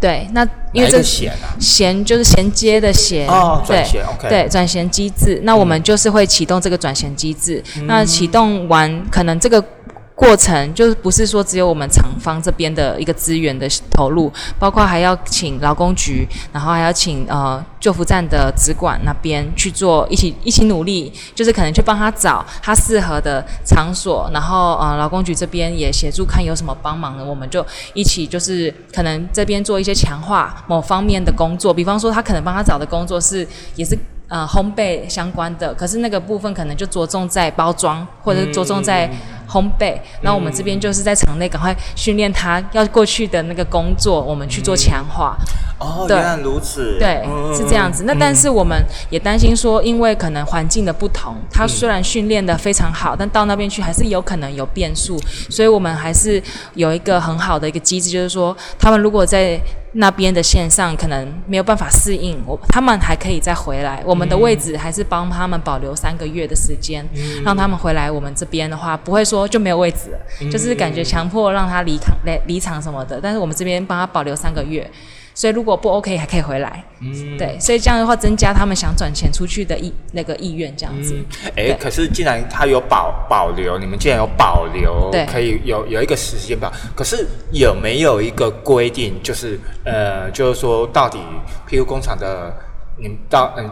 [0.00, 1.02] 对，那因为这个
[1.58, 5.40] 衔就是衔接的衔，哦对转衔，OK 对，转衔机制。
[5.44, 7.62] 那我们就是会启动这个转衔机制。
[7.86, 9.62] 那启动完，可能这个
[10.16, 33.96] 过程就是不是说只有我们厂方这边的一个资源的投入，包括还要请劳工局，然后还要请呃救扶站的直管那边去做一起一起努力，就是可能去帮他找他适合的场所，然后呃劳工局这边也协助看有什么帮忙的，我们就一起就是可能这边做一些强化某方面的工作，比方说他可能帮他找的工作是也是。
[34.28, 39.08] 呃，烘焙相关的，可是那个部分可能就着重在包装，或者着重在
[39.48, 39.98] 烘焙。
[40.22, 45.36] 那我们这边就是在场内赶快训练他要过去的那个工作，我们去做强化。
[45.78, 46.98] 哦，原来如此。
[46.98, 47.22] 对，
[47.54, 48.04] 是这样子。
[48.06, 55.18] 那但是我们也担心说，因为可能环境的不同，他虽然训练的非常好，但到那边去还是有可能有变数，
[55.50, 56.42] 所以我们还是
[56.74, 59.60] 有一个很好的一个机制，就是说，他们如果在
[59.98, 64.02] 那边的线上可能没有办法适应，我他们还可以再回来。
[64.04, 67.06] 我们的位置还是帮他们保留三个月的时间，
[67.44, 68.10] 让他们回来。
[68.10, 70.16] 我们这边的话，不会说就没有位置，
[70.50, 73.20] 就是感觉强迫让他离场、离离场什么的。
[73.20, 74.88] 但是我们这边帮他保留三个月。
[75.36, 81.14] 所以如果不 OK 还可以回来，嗯，对，所以这样的话增加他们想转钱出去的意那个意愿，这样子。
[81.54, 91.18] 哎，可是既然他有保保留，你们既然有保留，对，可以有有一个时间表，可是有没有一个规定，就是呃，就是说到底，
[91.68, 92.50] 譬如工厂的，
[92.96, 93.70] 你到嗯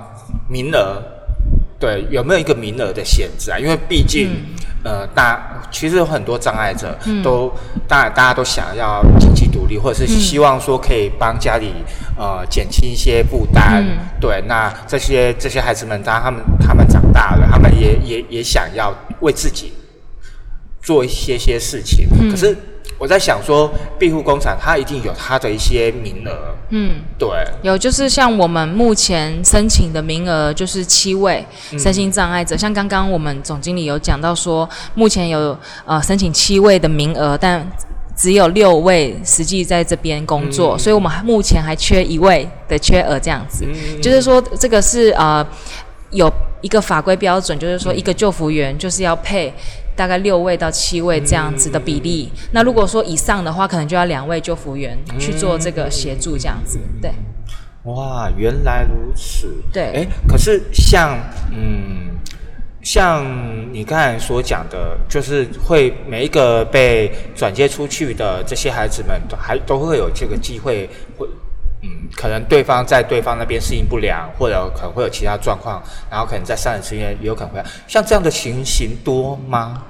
[0.51, 1.03] 名额，
[1.85, 3.59] 对，有没有一个名额的限制啊？
[3.59, 4.31] 因为毕竟。
[4.87, 7.51] 呃，大其实有很多障碍者都，
[7.89, 11.73] 当然大家都想要经济独立，或者是希望说可以帮家里
[12.19, 13.83] 呃减轻一些负担。
[14.21, 19.73] 对，那这些这些孩子们，当他们他们长大了，他们也也也想要为自己
[20.83, 22.55] 做一些些事情，可是。
[22.99, 26.55] 我在想说，庇护工厂它一定有它的一些名额。
[26.71, 27.29] 嗯，对，
[27.63, 31.45] 有就是像我们目前申请的名额就是七位
[31.79, 37.65] 身心障碍者，像刚刚我们总经理有讲到说，目前有呃申请七位的名额，但
[38.17, 43.67] 只有六位实际在这边工作，所以我们目前还缺一位的缺额这样子。
[44.01, 45.47] 就是说这个是呃
[46.11, 46.33] 有
[46.63, 49.53] 一个法规标准，就是说一个救服员就是要配。
[49.97, 57.13] 大概六位到七位这样子的比例，那如果说以上的话，可能就要两位救服员去做这个协助，这样子，对。
[57.85, 59.55] 哇，原来如此。
[59.73, 59.83] 对。
[59.93, 61.19] 哎，可是像
[61.53, 62.17] 嗯，
[62.83, 63.25] 像
[63.73, 70.89] 你刚才所讲的，就是会每一个被转接出去的这些孩子们，都还都会有这个机会，
[71.19, 71.29] 会
[71.85, 79.83] 嗯，可能对方在对方那边适应不良，或者可能会有其他状况，然后可能在三十时间也有可能会像这样的情形多吗？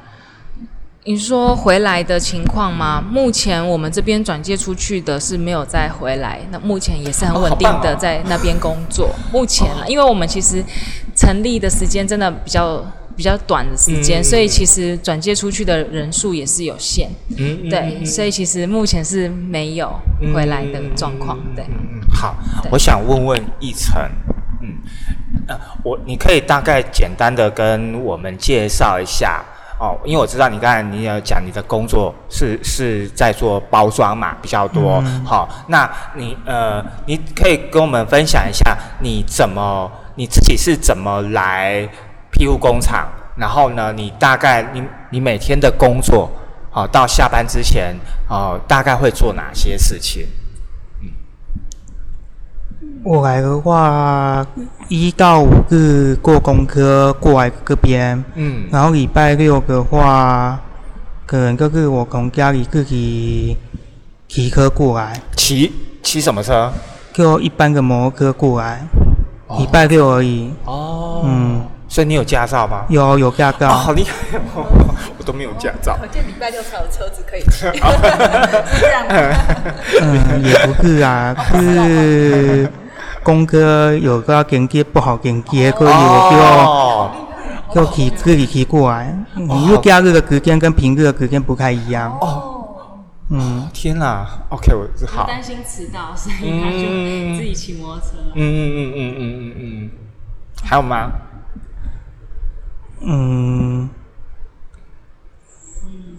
[1.07, 2.99] 你说回来的情况吗？
[2.99, 9.15] 目前我们这边转介出去的是没有再回来，那目前也是很稳定的在那边工作。
[9.31, 10.65] 目前呢，因为我们其实
[11.15, 12.83] 成立的时间真的比较
[13.17, 17.09] 比较短的时间，所以其实转接出去的人数也是有限。
[17.39, 19.93] 嗯，对，所以其实目前是没有
[20.35, 21.39] 回来的状况。
[21.55, 22.35] 对，嗯，好，
[22.71, 24.01] 我想问问一成，
[24.61, 24.75] 嗯，
[25.47, 29.45] 呃，我你可以大概简单的跟我们介绍一下。
[29.77, 41.87] 哦，因为我知道你刚才你有讲你的工作是是在做包装嘛比较多，好，那你呃你可以跟我们分享一下你怎么你自己是怎么来
[42.35, 46.29] 庇护工厂，然后呢你大概你你每天的工作，
[46.71, 47.95] 好到下班之前，
[48.29, 50.27] 哦大概会做哪些事情？
[53.05, 54.47] 我来的话，
[54.89, 60.59] 一到五日过工科过来这边，嗯，然后礼拜六的话，
[61.27, 63.57] 可能就是我从家里自己
[64.27, 65.21] 骑车过来。
[65.37, 65.71] 骑
[66.03, 66.73] 骑什么车？
[67.13, 68.83] 就一般的摩托车过来，
[69.59, 70.51] 礼拜六而已。
[70.65, 71.63] 哦，嗯，
[71.95, 72.85] 所以你有驾照吗？
[72.89, 73.69] 有有驾照。
[73.69, 74.67] 好厉害哦！
[75.17, 75.97] 我都没有驾照。
[76.03, 77.67] 我见礼拜六才有车子可以骑。
[78.81, 79.07] 这样。
[80.03, 82.69] 嗯，也不是啊，是。
[83.23, 87.13] 公哥有个连接不好连接，可以我
[87.71, 89.17] 就就骑自己骑过来。
[89.37, 92.11] 因为假日的时间跟平日的时间不太一样。
[92.21, 92.67] 哦，
[93.31, 95.29] 嗯，天哪，OK，我好。
[95.29, 98.17] 担心迟到，所以他就自己骑摩托车。
[98.35, 99.91] 嗯嗯嗯嗯嗯嗯嗯，
[100.65, 101.09] 还有吗？
[103.07, 103.89] 嗯。
[105.85, 106.19] 嗯，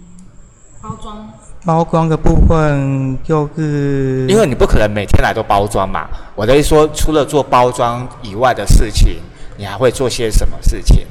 [0.81, 1.29] 包装。
[1.65, 6.07] 包装的部分就是，因为你不可能每天来都包装嘛。
[6.35, 9.19] 我的意思说，除了做包装以外的事情，
[9.57, 11.07] 你还会做些什么事情？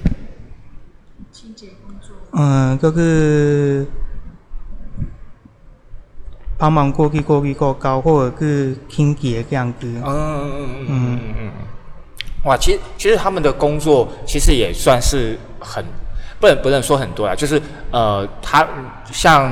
[1.32, 2.14] 清洁工作。
[2.34, 3.84] 嗯，就是
[6.56, 9.88] 帮忙过滤、过滤过高，或者是清洁这样子。
[9.88, 11.50] 嗯嗯嗯嗯嗯嗯。
[12.44, 15.84] 哇，其实其实他们的工作其实也算是很。
[16.40, 18.66] 不能不能说很多啦，就是呃，他
[19.10, 19.50] 像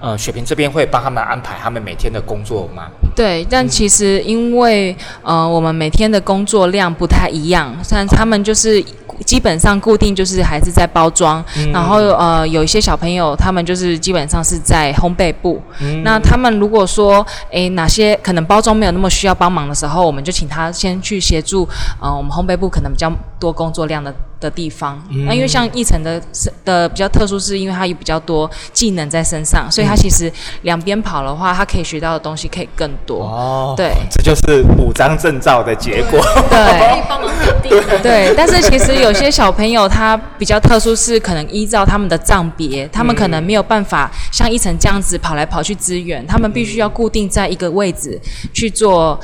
[0.00, 2.88] 呃雪萍这边会帮他们安排他们每天的工作吗？
[3.14, 8.84] 对，但其实因为呃，我们每天的工作量不太一样，像他们就是
[9.24, 15.62] 基本上固定就是还是在包装，然后呃，有一些小朋友他们就是基本上是在烘焙部。
[16.02, 21.68] 那他们如果说诶哪些可能包装没有那么需要帮忙的时候，我们就请他先去协助
[22.00, 25.02] 呃我们烘焙部可能比较多工作量的的地方。
[25.26, 26.20] 那因为像一层的
[26.64, 30.32] 的比较特殊，是因为他有比较多技能在身上，所以他其实
[30.62, 33.24] 两边跑的话，他可以学到的东西可以更多。
[33.24, 36.20] 哦，对，这就是五张证照的结果。
[36.50, 37.70] 对帮忙肯定。
[38.02, 48.20] 对，但是其实有些小朋友他比较特殊，是可能依照他们的账别，他们可能没有办法像一层这样子跑来跑去支援，他们必须要固定在一个位置
[48.52, 49.18] 去做。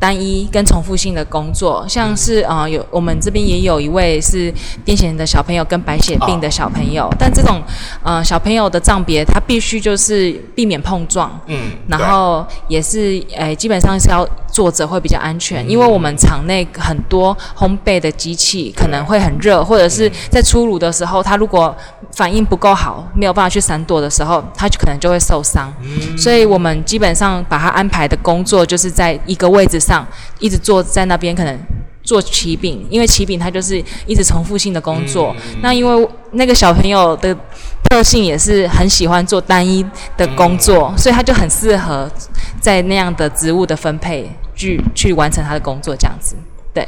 [0.00, 4.50] 单一跟重复性的工作，像是啊、呃有我们这边也有一位是
[4.84, 7.62] 癫痫的小朋友跟白血病的小朋友，但这种
[8.02, 21.74] 呃小朋友的障别，他必须就是避免碰撞，嗯，然后也是诶、基本上是要坐着会比较安全，因为我们场内很多烘焙的机器可能会很热，或者是在出炉的时候，它如果
[22.14, 25.72] 反应不够好，没有办法去闪躲的时候，它就可能就会受伤。
[26.18, 30.06] 所以我们基本上把它安排的工作就是在一个位置上
[30.38, 31.58] 一直坐在那边，可能。
[32.02, 35.34] 做起饼，因为起饼它就是一直重复性的工作。
[35.62, 37.36] 那因为那个小朋友的
[37.88, 39.84] 特性也是很喜欢做单一
[40.16, 42.10] 的工作，所以他就很适合
[42.60, 46.36] 在那样的职务的分配去去完成他的工作，这样子。
[46.72, 46.86] 对，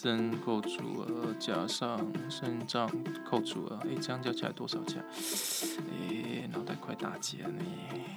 [0.00, 2.88] 单身扣除额加上生长
[3.28, 5.02] 扣除额，诶，这样加起来多少钱？
[5.10, 7.64] 诶，脑袋快打结了呢。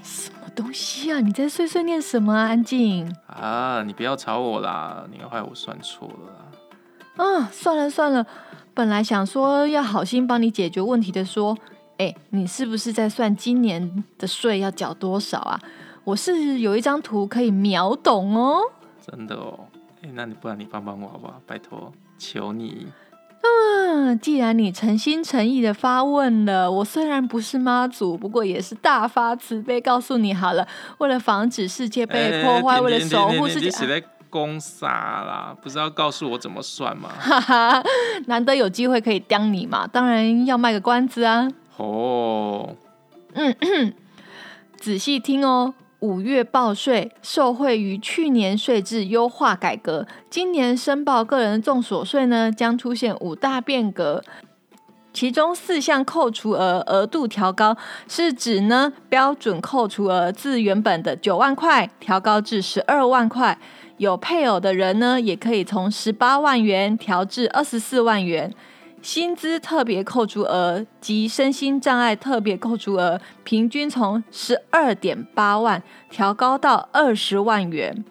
[0.04, 1.20] 什么东西啊？
[1.22, 2.46] 你在碎碎念什么啊？
[2.50, 3.12] 安静。
[3.26, 7.26] 啊，你不要吵我啦，你要害我算错了啦。
[7.26, 8.28] 啊，算了算了，
[8.76, 11.58] 本来想说要好心帮你解决问题的，说，
[11.98, 15.60] 哎，你是不是在算今年的税要缴多少啊？
[16.04, 18.62] 我是有一张图可以秒懂哦。
[19.04, 19.60] 真的哦，
[20.02, 21.42] 诶，那你不然你帮帮我好不好？
[21.46, 22.88] 拜托，求你。
[23.44, 30.68] 嗯，既然你诚心诚意的发问了，我虽然不是妈祖，不过也是大发慈悲告诉你好了，
[31.00, 35.56] 为了防止世界被破坏，诶为了守护世界你在攻杀啦？
[35.62, 37.10] 不是要告诉我怎么算吗？
[37.20, 37.84] 哈哈，
[38.28, 41.48] 难得有机会可以刁你嘛，当然要卖个关子啊。
[41.78, 42.76] 哦，
[43.34, 43.94] 嗯
[44.78, 54.24] 仔细听哦，五月报税受惠于去年税制优化改革，今年申报个人重所税呢将出现五大变革。
[55.14, 57.78] 其中四项扣除额额度调高，
[58.08, 63.60] 是指呢标准扣除额自原本的九万块调高至十二万块，
[63.98, 68.52] 有配偶的人呢也可以从十八万元调至二十四万元。
[69.02, 78.06] 薪资特别扣除额及身心障碍特别扣除额平均从十二点八万调高到二十万元。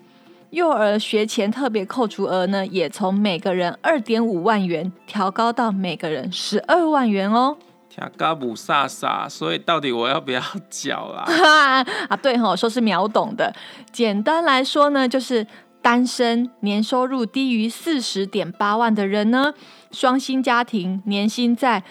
[0.50, 7.56] 幼儿学前特别扣除额呢，也从每个人二点五万元调高到每个人十二万元哦。
[7.88, 11.84] 听嘎不飒飒，所以到底我要不要缴啦？
[12.08, 13.52] 啊，对哈、说是秒懂的。
[13.92, 15.46] 简单来说呢，就是
[15.82, 19.54] 单身年收入低于四十点八万的人呢，
[19.90, 21.82] 双薪家庭年薪在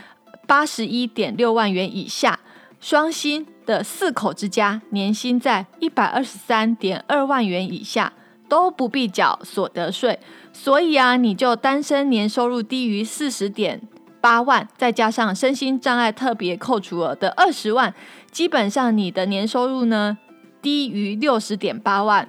[0.47, 2.39] 八十一点六万元以下，
[2.79, 8.13] 双薪的四口之家年薪在一百二十三点二万元以下。
[8.49, 10.19] 都不必缴所得税，
[10.51, 13.79] 所以啊，你就单身年收入低于四十点
[14.19, 17.93] 八万，再加上身心障碍特别扣除额的二十万，
[18.31, 20.17] 基本上你的年收入呢
[20.63, 22.27] 低于六十点八万，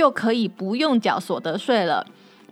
[0.00, 2.06] 就可以不用缴所得税了。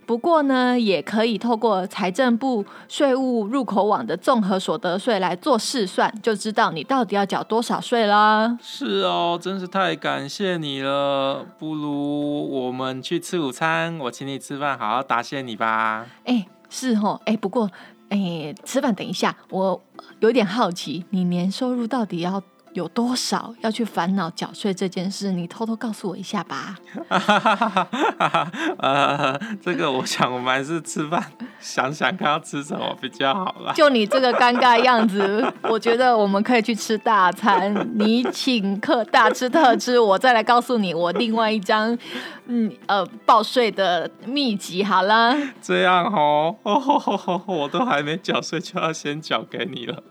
[0.04, 8.58] 不过呢，也可以透过财政部税务入口网的综合所得税来做试算，就知道你到底要缴多少税啦。
[8.60, 11.46] 是哦，真是太感谢你了。
[11.58, 16.06] 不如我们去吃午餐，我请你吃饭，好好答谢你吧。
[16.24, 17.70] 哎，是哦，哎，不过，
[18.10, 19.82] 哎，吃饭等一下，我
[20.20, 22.42] 有点好奇，你年收入到底要
[22.78, 25.32] 有多少要去烦恼缴税这件事？
[25.32, 26.76] 你偷偷告诉我一下吧。
[28.78, 31.20] 呃，这个我想我们还是吃饭
[31.58, 33.72] 想想看要吃什么比较好啦。
[33.74, 41.98] 就你这个尴尬样子，我觉得我们可以去吃大餐，你请客大吃特吃，我再来告诉你我另外一张
[42.46, 44.84] 嗯呃报税的秘籍。
[44.84, 50.02] 好了，这样哦，哦吼吼吼， 我都还没缴税就要先缴给你了。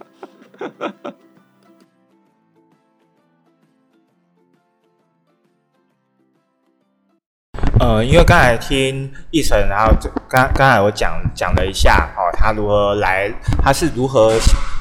[7.79, 9.93] 呃，因为刚才听奕晨，然后
[10.27, 14.33] 刚刚才我讲讲了一下哦，他如何来，他是如何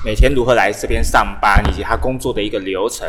[0.04, 3.06] 每天如何来这边上班，以及他工作的一个流程。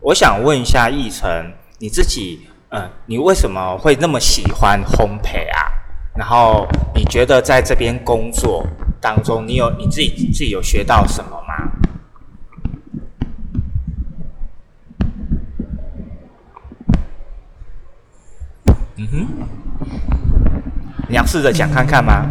[0.00, 5.72] 我想问一下奕晨，你自己，呃，你为什么会那么喜欢烘焙啊？
[6.14, 8.66] 然后你觉得在这边工作
[9.00, 11.54] 当中，你有你自己自己有学到什么吗？
[19.00, 19.26] 嗯哼，
[21.08, 22.26] 你要试着讲看看吗？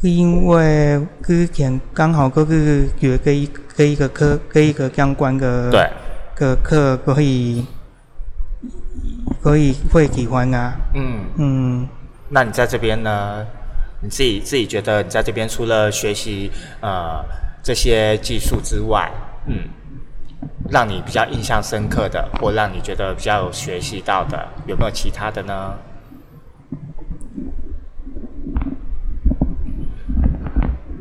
[0.00, 5.88] 因为之前刚好就是有跟一跟一个科跟一个相关的对，
[6.34, 7.64] 个课可以
[9.40, 11.88] 可以会喜欢啊，嗯，嗯，
[12.28, 13.46] 那你在这边呢？
[14.02, 17.22] 你自己自己觉得你在这边除了学习呃
[17.62, 19.08] 这些技术之外，
[19.46, 19.68] 嗯，
[20.70, 25.74] 让你比较印象深刻的，或让你觉得比较有学习到的，有没有其他的呢？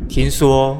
[0.09, 0.75] 听说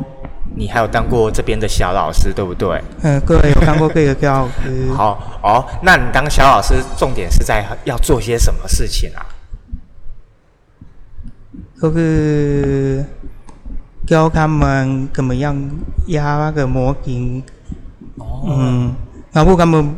[0.56, 2.82] 你还有当过这边的小老师，对不对？
[3.04, 4.92] 嗯，各位有当过这个教师？
[4.98, 9.24] 好哦，那你当小老师重点是在要做些什么事情啊？
[11.80, 13.06] 就是
[14.08, 15.56] 教他们怎么样
[16.08, 17.42] 压那个模型，
[18.48, 18.94] 嗯，
[19.32, 19.96] 然后他们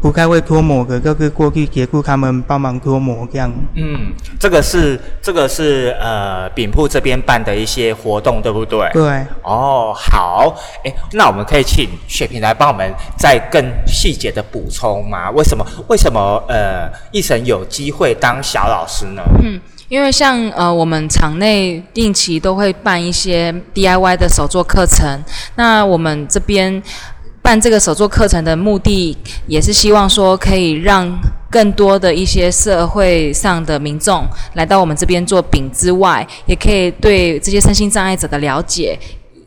[0.00, 3.50] 不太会脱模的，就是过去协助他们帮忙脱模这样。
[3.74, 8.88] 嗯，这个是这个是呃饼铺这边办的一些活动，对不对？
[8.92, 9.02] 对，
[9.42, 15.30] 哦，好，哎，那我们可以请雪萍来帮我们再更细节的补充吗？
[15.30, 19.22] 为什么为什么呃一神有机会当小老师呢？
[19.42, 25.22] 嗯，因为像呃我们场内定期都会办一些 DIY 的手作课程，
[25.56, 26.82] 那我们这边
[27.44, 29.14] 办这个手作课程的目的，
[29.46, 31.06] 也是希望说可以让
[31.50, 38.98] 更多的一些社会上的民众来到我们这边做饼之外，也可以对这些身心障碍者的了解。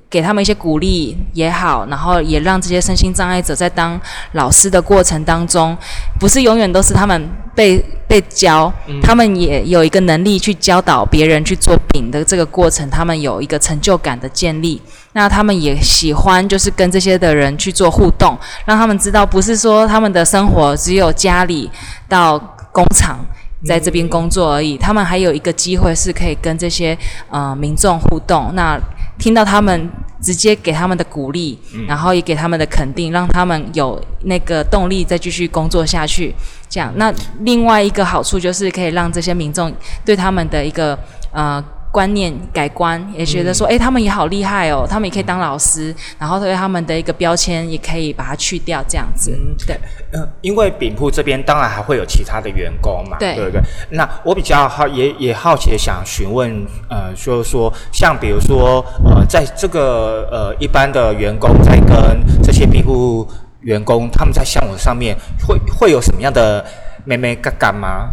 [0.10, 4.00] 给他们一些鼓励也好，然后也让这些身心障碍者在当
[4.32, 5.78] 老师的过程当中，
[6.18, 7.78] 不是永远都是他们被
[8.08, 8.72] 被教，
[9.04, 14.82] 他们也有一个能力去教导别人去做饼的这个过程，他们有一个成就感的建立。
[15.18, 21.68] 那他们也喜欢就是跟这些的人去做互动，让他们知道不是说他们的生活只有家里
[22.08, 22.38] 到
[22.72, 23.18] 工厂。
[23.66, 26.96] 在这边工作而已，他们还有一个机会是可以跟这些
[27.32, 28.54] 呃民众互动。
[28.54, 28.80] 那
[29.18, 29.90] 听到他们
[30.22, 31.58] 直接给他们的鼓励，
[31.88, 36.34] 然后也给他们的肯定，让他们有那个动力再继续工作下去。
[36.70, 39.74] 这样，那另外一个好处就是可以让这些民众
[40.06, 40.98] 对他们的一个
[41.32, 41.62] 呃
[41.92, 49.32] 观念改观，也觉得说，哎、他们也好厉害哦，他们也可以当老师，然后对他们的一个标签也可以把它去掉，这样子。
[49.66, 49.80] 对，
[50.12, 53.62] 呃，因为饼铺这边当然还会有其他的员工嘛，对不对？
[53.90, 63.28] 那我比较好也也好奇的想询问，呃，就是说像比如说呃，在这个呃一般的员工在跟这些饼铺
[63.62, 65.18] 员工他们在项目上面
[65.48, 66.64] 会会有什么样的
[67.06, 68.10] 妹妹嘎嘎吗？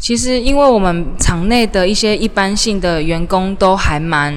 [0.00, 4.34] 其实，因为我们场内的一些一般性的员工都还蛮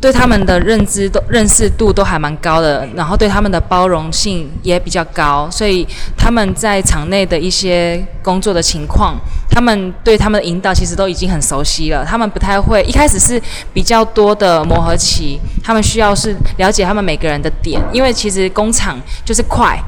[0.00, 5.86] 对他们的认知都认识度都还蛮高的，然后对他们的包容性也比较高，所以
[6.16, 9.16] 他们在场内的一些工作的情况，
[9.50, 12.04] 他们对他们的引导其实都已经很熟悉了。
[12.04, 13.40] 他们不太会，一开始是
[13.72, 19.78] 比较多的磨合期，他们需要是了解他们每个人的点，因为其实工厂就是快。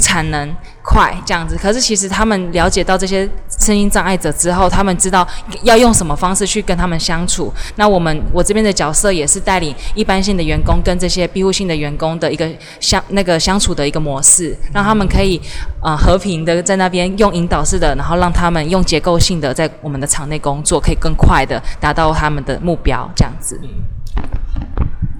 [0.00, 3.28] 产能快这样子，可是其实他们了解到这些
[3.60, 5.26] 声音障碍者之后，他们知道
[5.62, 7.52] 要用什么方式去跟他们相处。
[7.76, 12.48] 那我们我这边的角色也是带领一般性的员工跟这些庇护性的员工的一个
[12.80, 15.40] 相那个相处的一个模式，让他们可以
[15.82, 23.60] 呃和平的在那边用引导式的，然后让他们用结构性的在我们的场内工作，可以更快的达到他们的目标这样子。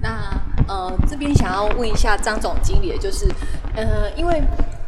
[0.01, 0.09] 那
[0.67, 3.27] 呃，这边想要问一下张总经理，就是
[3.75, 4.41] 呃，因为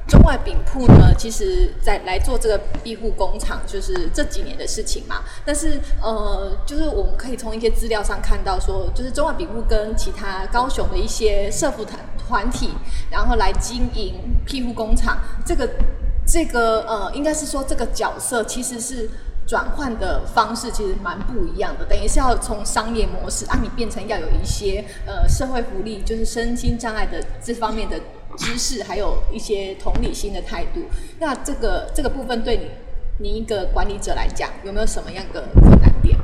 [0.07, 5.23] 中外饼铺呢，其实在来做这个庇护工厂，就是这几年的事情嘛。
[5.45, 12.71] 但是呃，就是我们可以从一些资料上看到说，就是中外饼铺跟其他高雄的一些社服团团体，
[13.11, 14.15] 然后来经营
[14.45, 15.69] 庇护工厂，这个
[16.25, 19.09] 这个呃，应该是说这个角色其实是。
[19.47, 27.97] 转换的方式其实蛮不一样的，等于是要从商业模式啊，你变成要有一些呃社会福利，就是身心障碍的这方面的
[28.35, 30.81] 知识，还有一些同理心的态度。
[31.19, 32.65] 那这个这个部分对你
[33.19, 36.17] 你一个管理者来讲，有没有什么样的困难点？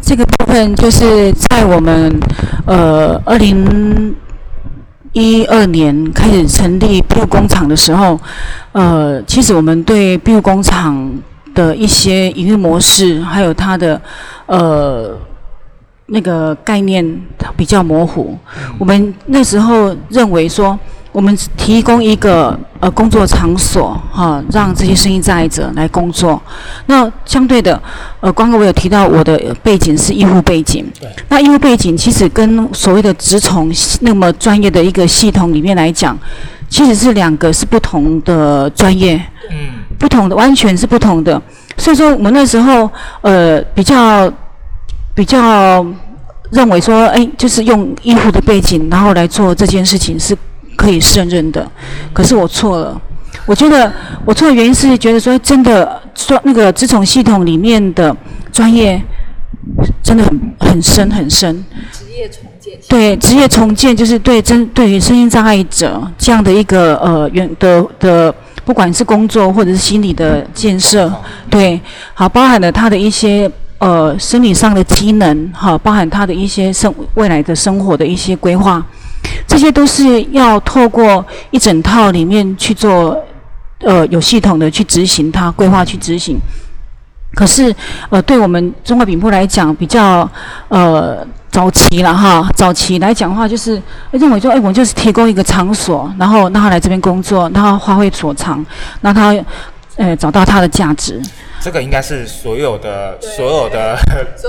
[0.00, 2.18] 这个部分就是在我们
[2.66, 4.16] 呃二零
[5.12, 8.18] 一二年开始成立庇护工厂的时候，
[8.72, 11.12] 呃，其实我们对庇护工厂
[11.56, 14.00] 的一些营运模式，还有它的
[14.44, 15.18] 呃
[16.06, 17.02] 那个概念
[17.56, 18.38] 比较模糊。
[18.78, 20.78] 我们那时候认为说，
[21.10, 26.40] 我们提供一个呃工作场所，哈，让这些生意障碍者来工作。
[26.86, 27.80] 那相对的，
[28.20, 30.84] 呃，刚刚我有提到我的背景是医护背景，
[31.30, 36.16] 那医护背景其实跟所谓的职从那么专业的一个系统里面来讲，
[36.68, 39.16] 其实是两个是不同的专业。
[39.50, 39.85] 嗯。
[39.98, 41.40] 不同的，完全是不同的。
[41.76, 42.90] 所以说，我们那时候
[43.20, 44.32] 呃比较
[45.14, 45.84] 比较
[46.50, 50.36] 认为说，哎，就是用医护的背景，然后来做这件事情是
[50.76, 51.68] 可以胜任的。
[52.12, 53.00] 可是我错了，
[53.46, 53.92] 我觉得
[54.24, 58.16] 我错的原因是觉得说，真的说那个自从系统里面的
[58.52, 59.02] 专业
[60.02, 61.64] 真的很很深很深。
[61.92, 62.55] 职业重建。
[62.88, 68.34] 对，职业重建就是对针对于身心障碍者这样的一个呃原的的。
[68.64, 71.08] 不管是工作或者是心理的建设，
[71.48, 71.80] 对，
[72.14, 78.84] 好，包含了他的一些呃生理上的机能，哈，包含他的一些生未来的生活的一些规划，
[79.46, 83.16] 这些都是要透过一整套里面去做，
[83.84, 86.36] 呃，有系统的去执行它，规划去执行。
[87.36, 87.72] 可是，
[88.10, 90.28] 呃，对我们中国饼铺来讲，比较
[90.68, 91.24] 呃。
[91.48, 93.80] 早期了哈，早期来讲的话，就是
[94.10, 98.62] 认为说，哎，我们就是提供一个场所，然后让他来这边工作，让他发挥所长，
[99.00, 99.34] 让他，
[99.96, 101.18] 呃，找到他的价值。
[101.58, 103.96] 这个应该是所有的所有的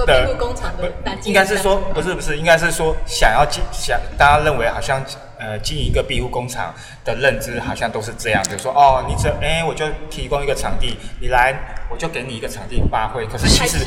[0.05, 0.91] 的工厂的，
[1.23, 5.01] 应该是说不是不是，应该是说想要经想大家认为好像
[5.39, 6.73] 呃经营一个庇护工厂
[7.03, 11.55] 的认知好像都是这样，就说哦，你这哎我就提供一个场地，你来。
[11.89, 13.77] 我就给你一个场地发挥，可是其实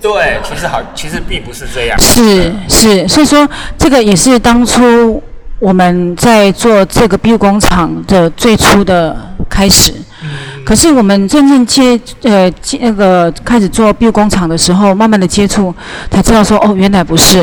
[0.00, 1.98] 对，其实好，其实并不是这样。
[1.98, 5.20] 是是，所以说这个也是当初
[5.58, 9.92] 我们在做这个庇护工厂的最初的开始。
[10.68, 15.74] 可是我们真正接呃接那个开始做庇护工厂的时候，慢慢的接触，
[16.10, 17.36] 才知道说哦，原来不是。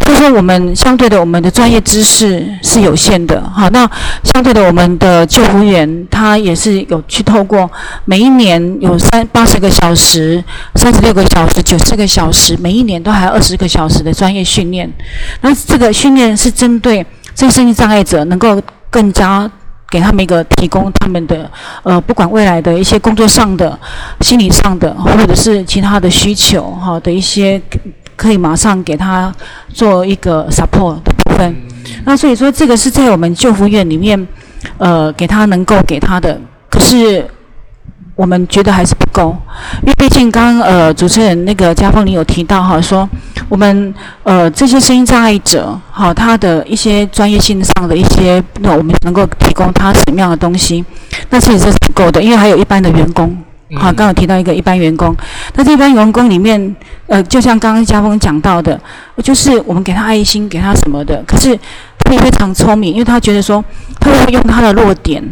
[0.00, 3.42] 所以说我们相对的，我们的专业知识是有限的。
[3.54, 3.86] 好，那
[4.24, 7.70] 相对的，我们的救护员他也是有去透过
[8.06, 10.42] 每一年有三八十个小时、
[10.76, 14.90] 三十六个小时、九十个小时，每一年都还有二十个小时的专业训练。
[15.42, 17.04] 那这个训练是针对
[17.34, 18.58] 这个身心障碍者能够
[18.88, 19.50] 更加。
[19.92, 21.50] 给他们一个提供他们的
[21.82, 23.78] 呃，不管未来的一些工作上的、
[24.22, 27.60] 心理上的，或者是其他的需求哈的一些，
[28.16, 29.30] 可以马上给他
[29.68, 31.54] 做一个 support 的部分。
[32.06, 34.26] 那所以说，这个是在我们救护院里面，
[34.78, 36.40] 呃，给他能够给他的，
[36.70, 37.22] 可是。
[38.14, 39.34] 我们觉得还是不够，
[39.80, 43.08] 因为毕竟刚呃主持人那个嘉凤你有提到哈，说
[43.48, 50.84] 我们呃这些声音障碍者哈，他的一些专业性上的一些，那我们能够提供他什么样的东西？
[51.30, 53.34] 那其实是不够的，因为还有一般的员工，
[53.76, 55.16] 好，刚刚提到一个一般员工，
[55.54, 58.78] 那这一般员工里面，呃，就像刚刚嘉峰讲到的，
[59.22, 61.58] 就是我们给他爱心，给他什么的，可是
[62.00, 63.64] 他也非常聪明，因为他觉得说
[63.98, 65.22] 他会用他的弱点。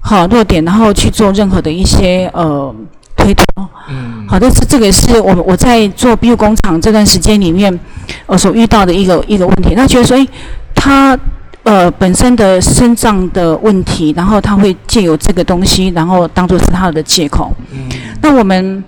[0.00, 2.74] 好弱点，然后去做任何的一些呃
[3.16, 3.44] 推脱。
[3.88, 7.78] 嗯，好的，这这个是我我在做 BU 工厂这段时间里面，
[8.26, 9.74] 呃所遇到的一个一个问题。
[9.76, 10.26] 那觉得说，哎，
[10.74, 11.18] 他
[11.62, 17.54] 呃本身的身障的问题，然后他会借由这个东西，然后当做是他的借口。
[17.70, 17.88] 嗯，
[18.22, 18.82] 那我们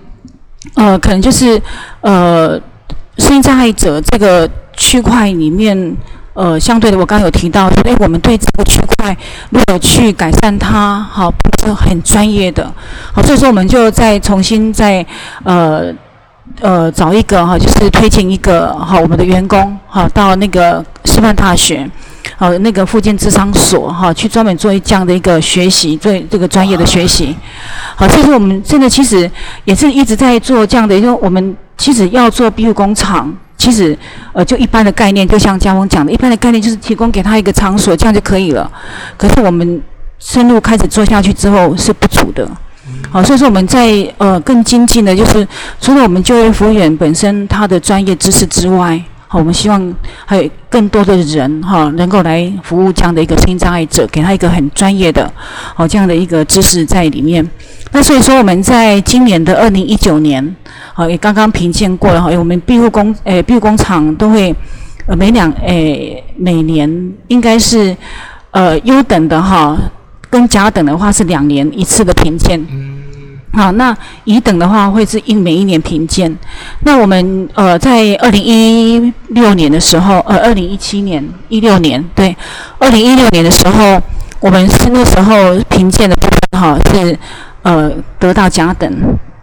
[0.75, 1.61] 呃可能就是
[2.01, 2.59] 呃
[3.17, 5.95] 声音障碍者这个区块里面。
[6.33, 9.15] 呃，相对的，我刚刚有提到，哎，我们对这个区块
[9.51, 11.31] 如何去改善它，好，
[11.63, 12.73] 是很专业的，
[13.13, 15.05] 好，所以说我们就再重新再
[15.43, 15.93] 呃
[16.59, 21.87] 呃找一个哈，就是推荐一个好我们的员工好到那个师范大学，
[22.35, 27.35] 好那个附近智商所哈，去专门做这样的一个学习，做这个专业的学习，
[27.95, 29.29] 好，这是我们现在其实
[29.65, 33.31] 也是一直在做这样的，因为我们其实要做庇护工厂。
[33.63, 33.97] 其实，
[34.33, 38.69] 呃，就一般的概念，就像嘉峰讲的，一般的概念就是提供给他一个场所，这样就可以了。
[39.15, 39.81] 可是我们
[40.19, 42.45] 深入开始做下去之后是不足的。
[43.09, 45.47] 好，所以说我们在呃更精进的，就是
[45.79, 49.01] 除了我们就业服务员本身他的专业知识之外，
[49.39, 55.31] 我们希望还有更多的人哈，能够来服务这样的一个心障碍者，给他一个很专业的，
[55.75, 57.47] 好这样的一个知识在里面。
[57.91, 60.55] 那所以说我们在今年的二零一九年，
[60.93, 64.55] 好也刚刚评鉴过了哈，我们庇护工诶庇护工厂都会
[65.05, 67.95] 呃每两诶每年应该是
[68.51, 69.77] 呃优等的哈。
[70.29, 72.59] 跟甲等的话是两年一次的评鉴，
[73.55, 76.35] 好，那乙等的话会是一每一年评鉴。
[76.81, 82.35] 那我们呃在二零一六年的时候，呃二零一七年一六年对，
[82.79, 84.01] 二零一六年的时候，
[84.39, 87.15] 我们是那时候评鉴的部分哈是
[87.61, 88.91] 呃得到甲等。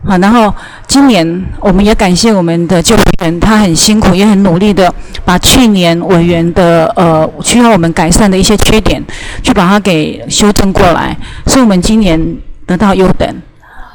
[0.05, 0.53] 好，然后
[0.89, 4.93] 今年我们也感谢我们的救援员，他很辛苦，也很努力的
[5.25, 9.01] 把去年委员的呃需要我们改善的一些缺点，
[9.43, 12.37] 去把它给修正过来，所以我们今年
[12.67, 13.29] 得到优等。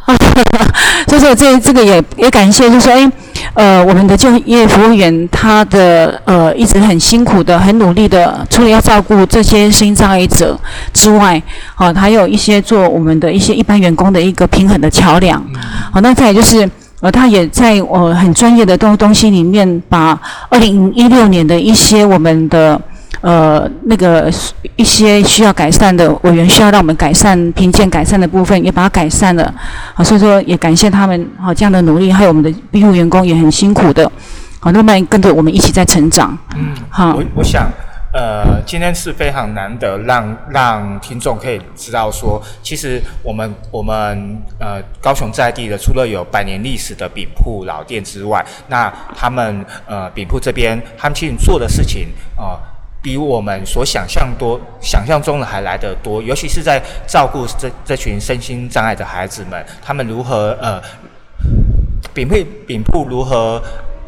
[1.07, 3.11] 所以说这这个也也感谢，就是说，哎，
[3.53, 10.59] 呃，我们的就业服务员他的呃一直很辛苦的、很努力的，除了要照顾这些心障碍者
[10.93, 11.41] 之外，
[11.73, 15.43] 好，还有一些做我们的一些一般员工的一个平衡的桥梁。
[15.91, 16.69] 好，那再就是，
[17.01, 22.79] 呃，他也在我很专业的东东西里面，把二零一六年的一些我们的。
[23.25, 24.31] 呃，那个
[24.75, 29.51] 一些需要改善的委员需要让我们改善评鉴改善的部分，也把它改善了。
[29.95, 34.11] 好，所以说也感谢他们好这样的努力，还有我们的庇护员工也很辛苦的，
[34.59, 36.37] 好，那么跟着我们一起在成长。
[36.55, 37.67] 嗯，好，我我想，
[38.13, 52.61] 呃，今天是非常难得让让听众可以知道说，其实我们我们呃高雄在地的，除了有百年历史的饼铺老店之外，那他们呃饼铺这边他们其实做的事情啊。
[53.05, 60.81] 比我们所想象多、想象中的还来得多，尤其是在照顾这这群身心障碍的孩子们，他们如何呃，
[62.15, 62.35] 饼铺
[62.65, 63.61] 饼铺如何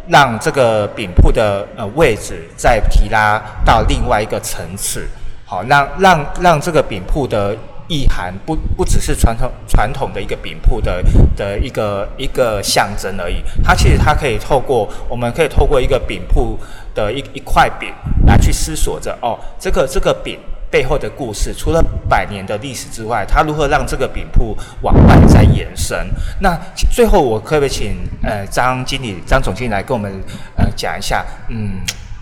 [0.07, 5.07] 让这个饼铺的呃位置再提拉到另外一个层次，
[5.45, 7.55] 好，让让让这个饼铺的。
[7.87, 11.03] 意涵不不只是传统传统的一个饼铺的
[11.35, 16.59] 的一个一个象征而已，它其实它可以透过我们可以透过一个饼铺
[16.93, 17.93] 的一一块饼
[18.25, 20.37] 来去思索着哦，这个这个饼
[20.69, 25.97] 背后的故事，除了百年的历史之外，它如何让这个饼铺往外再延伸？
[26.41, 26.59] 那
[26.91, 30.11] 最后我可不可以请呃张经理张总经理来跟我们
[30.57, 31.79] 呃讲一下，嗯，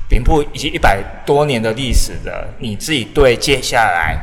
[0.07, 4.21] 饼铺已经一百多年的历史了，你自己对接下来。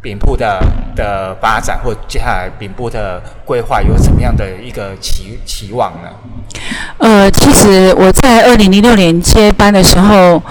[0.00, 0.60] 饼铺的
[0.94, 6.08] 的发展，或接下来饼铺的规划有什么样的一个期期望呢？
[6.98, 10.42] 呃，其实我在二零零六年接班的时候，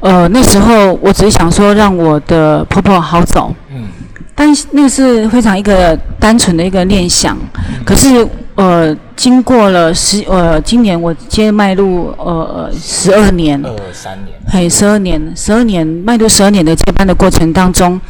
[0.00, 3.88] 呃，那时候我只是想说让我的婆婆好走，嗯，
[4.34, 7.36] 但那是非常一个单纯的一个念想，
[7.84, 8.26] 可是。
[8.56, 18.00] 呃，经过了十呃，今年我接迈入呃十二年，二三年，嘿，十二年，十二年迈入十二年的接班的过程当中，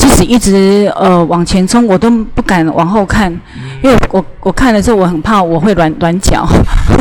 [0.00, 3.30] 即使一直呃往前冲，我都不敢往后看，
[3.82, 6.48] 因为我我看的时候我很怕我会软软脚，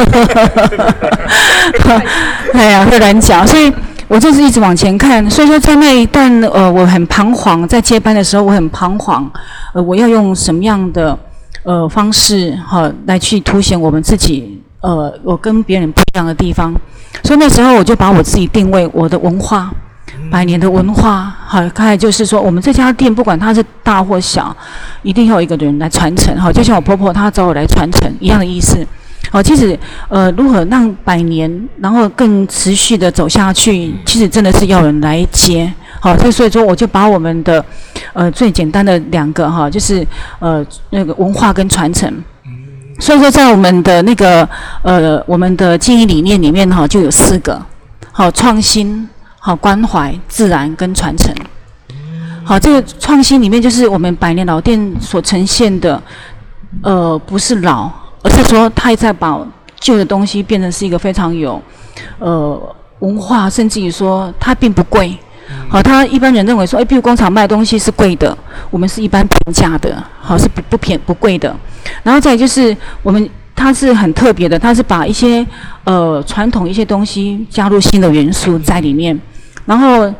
[2.54, 3.72] 哎呀会软脚，所以
[4.10, 9.32] 我就是一直往前看，所以说在那一段呃我很彷徨，在接班的时候我很彷徨，
[9.74, 11.18] 呃我要用什么样的？
[11.64, 16.74] 呃，方式哈来去凸显我们自己，呃，我跟别人不一样的地方。
[17.22, 19.70] 所以那时候我就把我自己定位我的文化，
[20.32, 24.56] 百年的文化，好，刚才就是说，我们这家店不管它是大或小，
[25.02, 28.86] 一定要有一个人来传承，哈，就像我婆婆她找我来传承一样的意思。
[29.32, 35.72] 好，其实呃，如何让百年然后更持续的走下去，其实真的是要人来接。
[36.00, 37.64] 好，所以所以说我就把我们的，
[38.14, 40.06] 呃，最简单的两个哈，就是
[40.40, 42.12] 呃那个文化跟传承。
[43.00, 44.48] 所以说在我们的那个
[44.82, 47.62] 呃我们的经营理念里面哈，就有四个，
[48.12, 49.08] 好创新，
[49.40, 51.34] 好关怀，自然跟传承。
[52.44, 56.02] 好，这个创新里面就是我们百年老店所呈现的，
[56.82, 57.90] 呃，不是老，
[58.22, 59.40] 而是说它也在把
[59.80, 61.62] 旧的东西变成是一个非常有，
[62.18, 65.18] 呃，文化，甚至于说它并不贵。
[65.68, 68.38] 好，他一般人认为说，哎，比如工厂卖东西是贵的，
[68.70, 71.56] 我们是一般平价的，好是不不便不贵的。
[72.04, 73.30] 然后再就是我们
[73.60, 75.46] 它是很特别的，它是把一些
[75.84, 79.20] 呃传统一些东西加入新的元素在里面。
[79.66, 80.12] 然后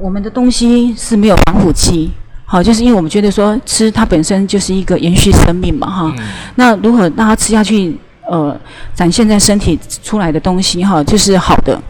[0.00, 2.10] 我们的东西是没有防腐剂，
[2.44, 6.12] 好，就是因为我们觉得说吃它本身就是一个延续生命嘛，哈。
[6.56, 7.96] 那如何让它吃下去，
[8.28, 8.58] 呃，
[8.96, 11.80] 展现在身体出来的东西哈，就是好的。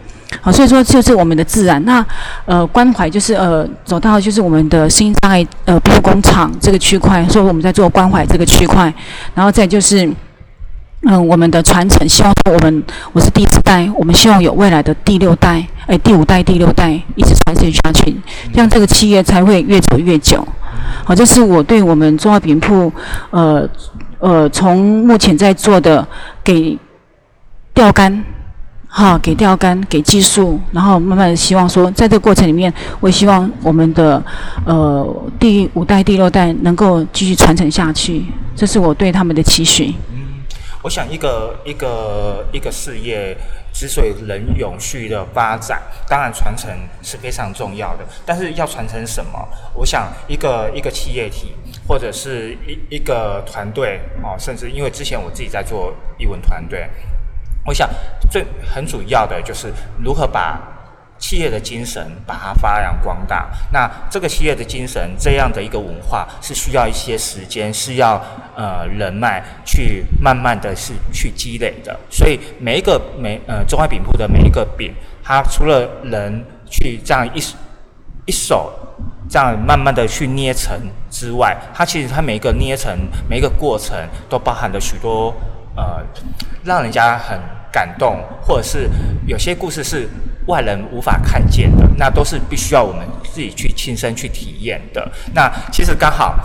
[0.41, 1.83] 好，所以说就是我们的自然。
[1.85, 2.05] 那
[2.45, 8.93] 呃关怀就是呃走到就是我们的心脏碍呃庇护工厂这个区块，所以我们在做关怀这个区块，
[9.33, 10.07] 然后再就是。
[11.03, 12.83] 嗯，我们的传承，希望说我们
[13.13, 18.13] 我是第四代，我们希望有未来的第六代，哎，第五代、第六代一直传承下去，
[18.51, 20.45] 这样这个企业才会越走越久。
[21.05, 22.91] 好，这是我对我们中华饼铺，
[23.29, 23.67] 呃
[24.19, 26.05] 呃，从目前在做的
[26.43, 26.77] 给
[27.73, 28.21] 钓竿，
[28.89, 34.21] 哈，给钓竿，给技术，然后慢慢的希望说，在这个过程里面，我也希望我们的
[34.65, 35.07] 呃
[35.39, 39.95] 第五代、第六代能够继续传承下去，这是我对他们的期许。
[40.81, 43.35] 我想，一个一个一个事业
[43.73, 46.69] 之所以能永续的发展，当然传承
[47.01, 48.05] 是非常重要的。
[48.25, 49.47] 但是要传承什么？
[49.73, 51.53] 我想，一个一个企业体，
[51.87, 56.89] 或者是一一个团队哦，甚至因为之前我自己在做译文团队，
[57.65, 57.89] 我想
[58.31, 59.73] 最很主要的就是
[60.03, 60.75] 如何把。
[61.19, 63.49] 企业的精神，把它发扬光大。
[63.73, 68.19] 那这个企业的精神，这样的一个文化，是需要一些时间，是要
[68.55, 71.99] 呃人脉去慢慢的是去积累的。
[72.09, 77.43] 所以每一个每呃中华饼铺的每一个饼，它除了人去这样一
[78.25, 78.71] 一手
[79.29, 80.79] 这样慢慢的去捏成
[81.11, 82.97] 之外，它其实它每一个捏成
[83.29, 83.93] 每一个过程，
[84.29, 85.35] 都包含了许多
[85.75, 86.01] 呃
[86.63, 87.37] 让人家很
[87.71, 88.89] 感动，或者是
[89.27, 90.07] 有些故事是。
[90.49, 95.07] 外人无法看见的，那都是必须要我们自己去亲身去体验的。
[95.35, 96.35] 那其实刚好，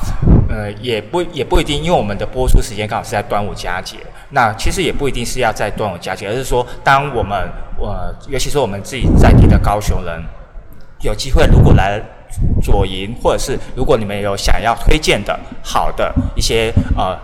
[0.50, 3.96] 呃，也不也不一定，因为我们的播出时间刚好是在端午佳节。
[4.30, 7.50] 那其实也不一定是要在端午佳节，而是说，当我们
[7.80, 10.22] 呃，尤其是我们自己在地的高雄人，
[11.00, 11.98] 有机会如果来
[12.62, 17.16] 左营，或者是如果你们有想要推荐的好的一些呃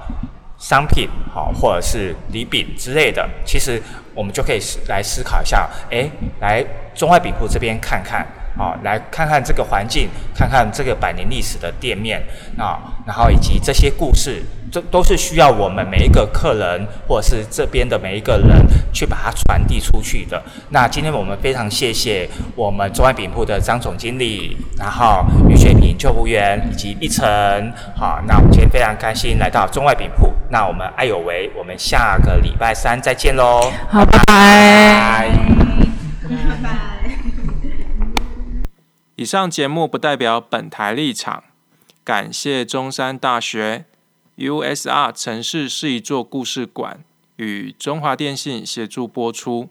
[0.60, 3.82] 商品，好或者是礼品之类的，其实。
[4.12, 6.62] 我们就可以思来思考一下，哎，来
[6.96, 8.26] 中外饼铺这边看看，
[8.58, 12.22] 啊，来看看这个环境，看看这个百年历史的店面，
[12.58, 20.42] 啊，然后以及这些故事，这都是需要我们每一个客人或者是这边的每一个人去把它传递出去的。
[20.70, 30.32] 那今天我们非常谢谢我们中外饼铺的张总经理，然后于雪平救护员以及一晨，好，那我们今天非常开心来到中外饼铺。
[30.50, 33.70] 那我们爱有为，我们下个礼拜三再见喽！
[33.88, 35.28] 好，拜拜。
[36.28, 36.89] 拜拜。
[39.20, 41.44] 以上节目不代表本台立场，
[42.02, 43.84] 感谢中山大学
[44.38, 47.04] USR 城市是一座故事馆
[47.36, 49.68] 与中华电信协助播出。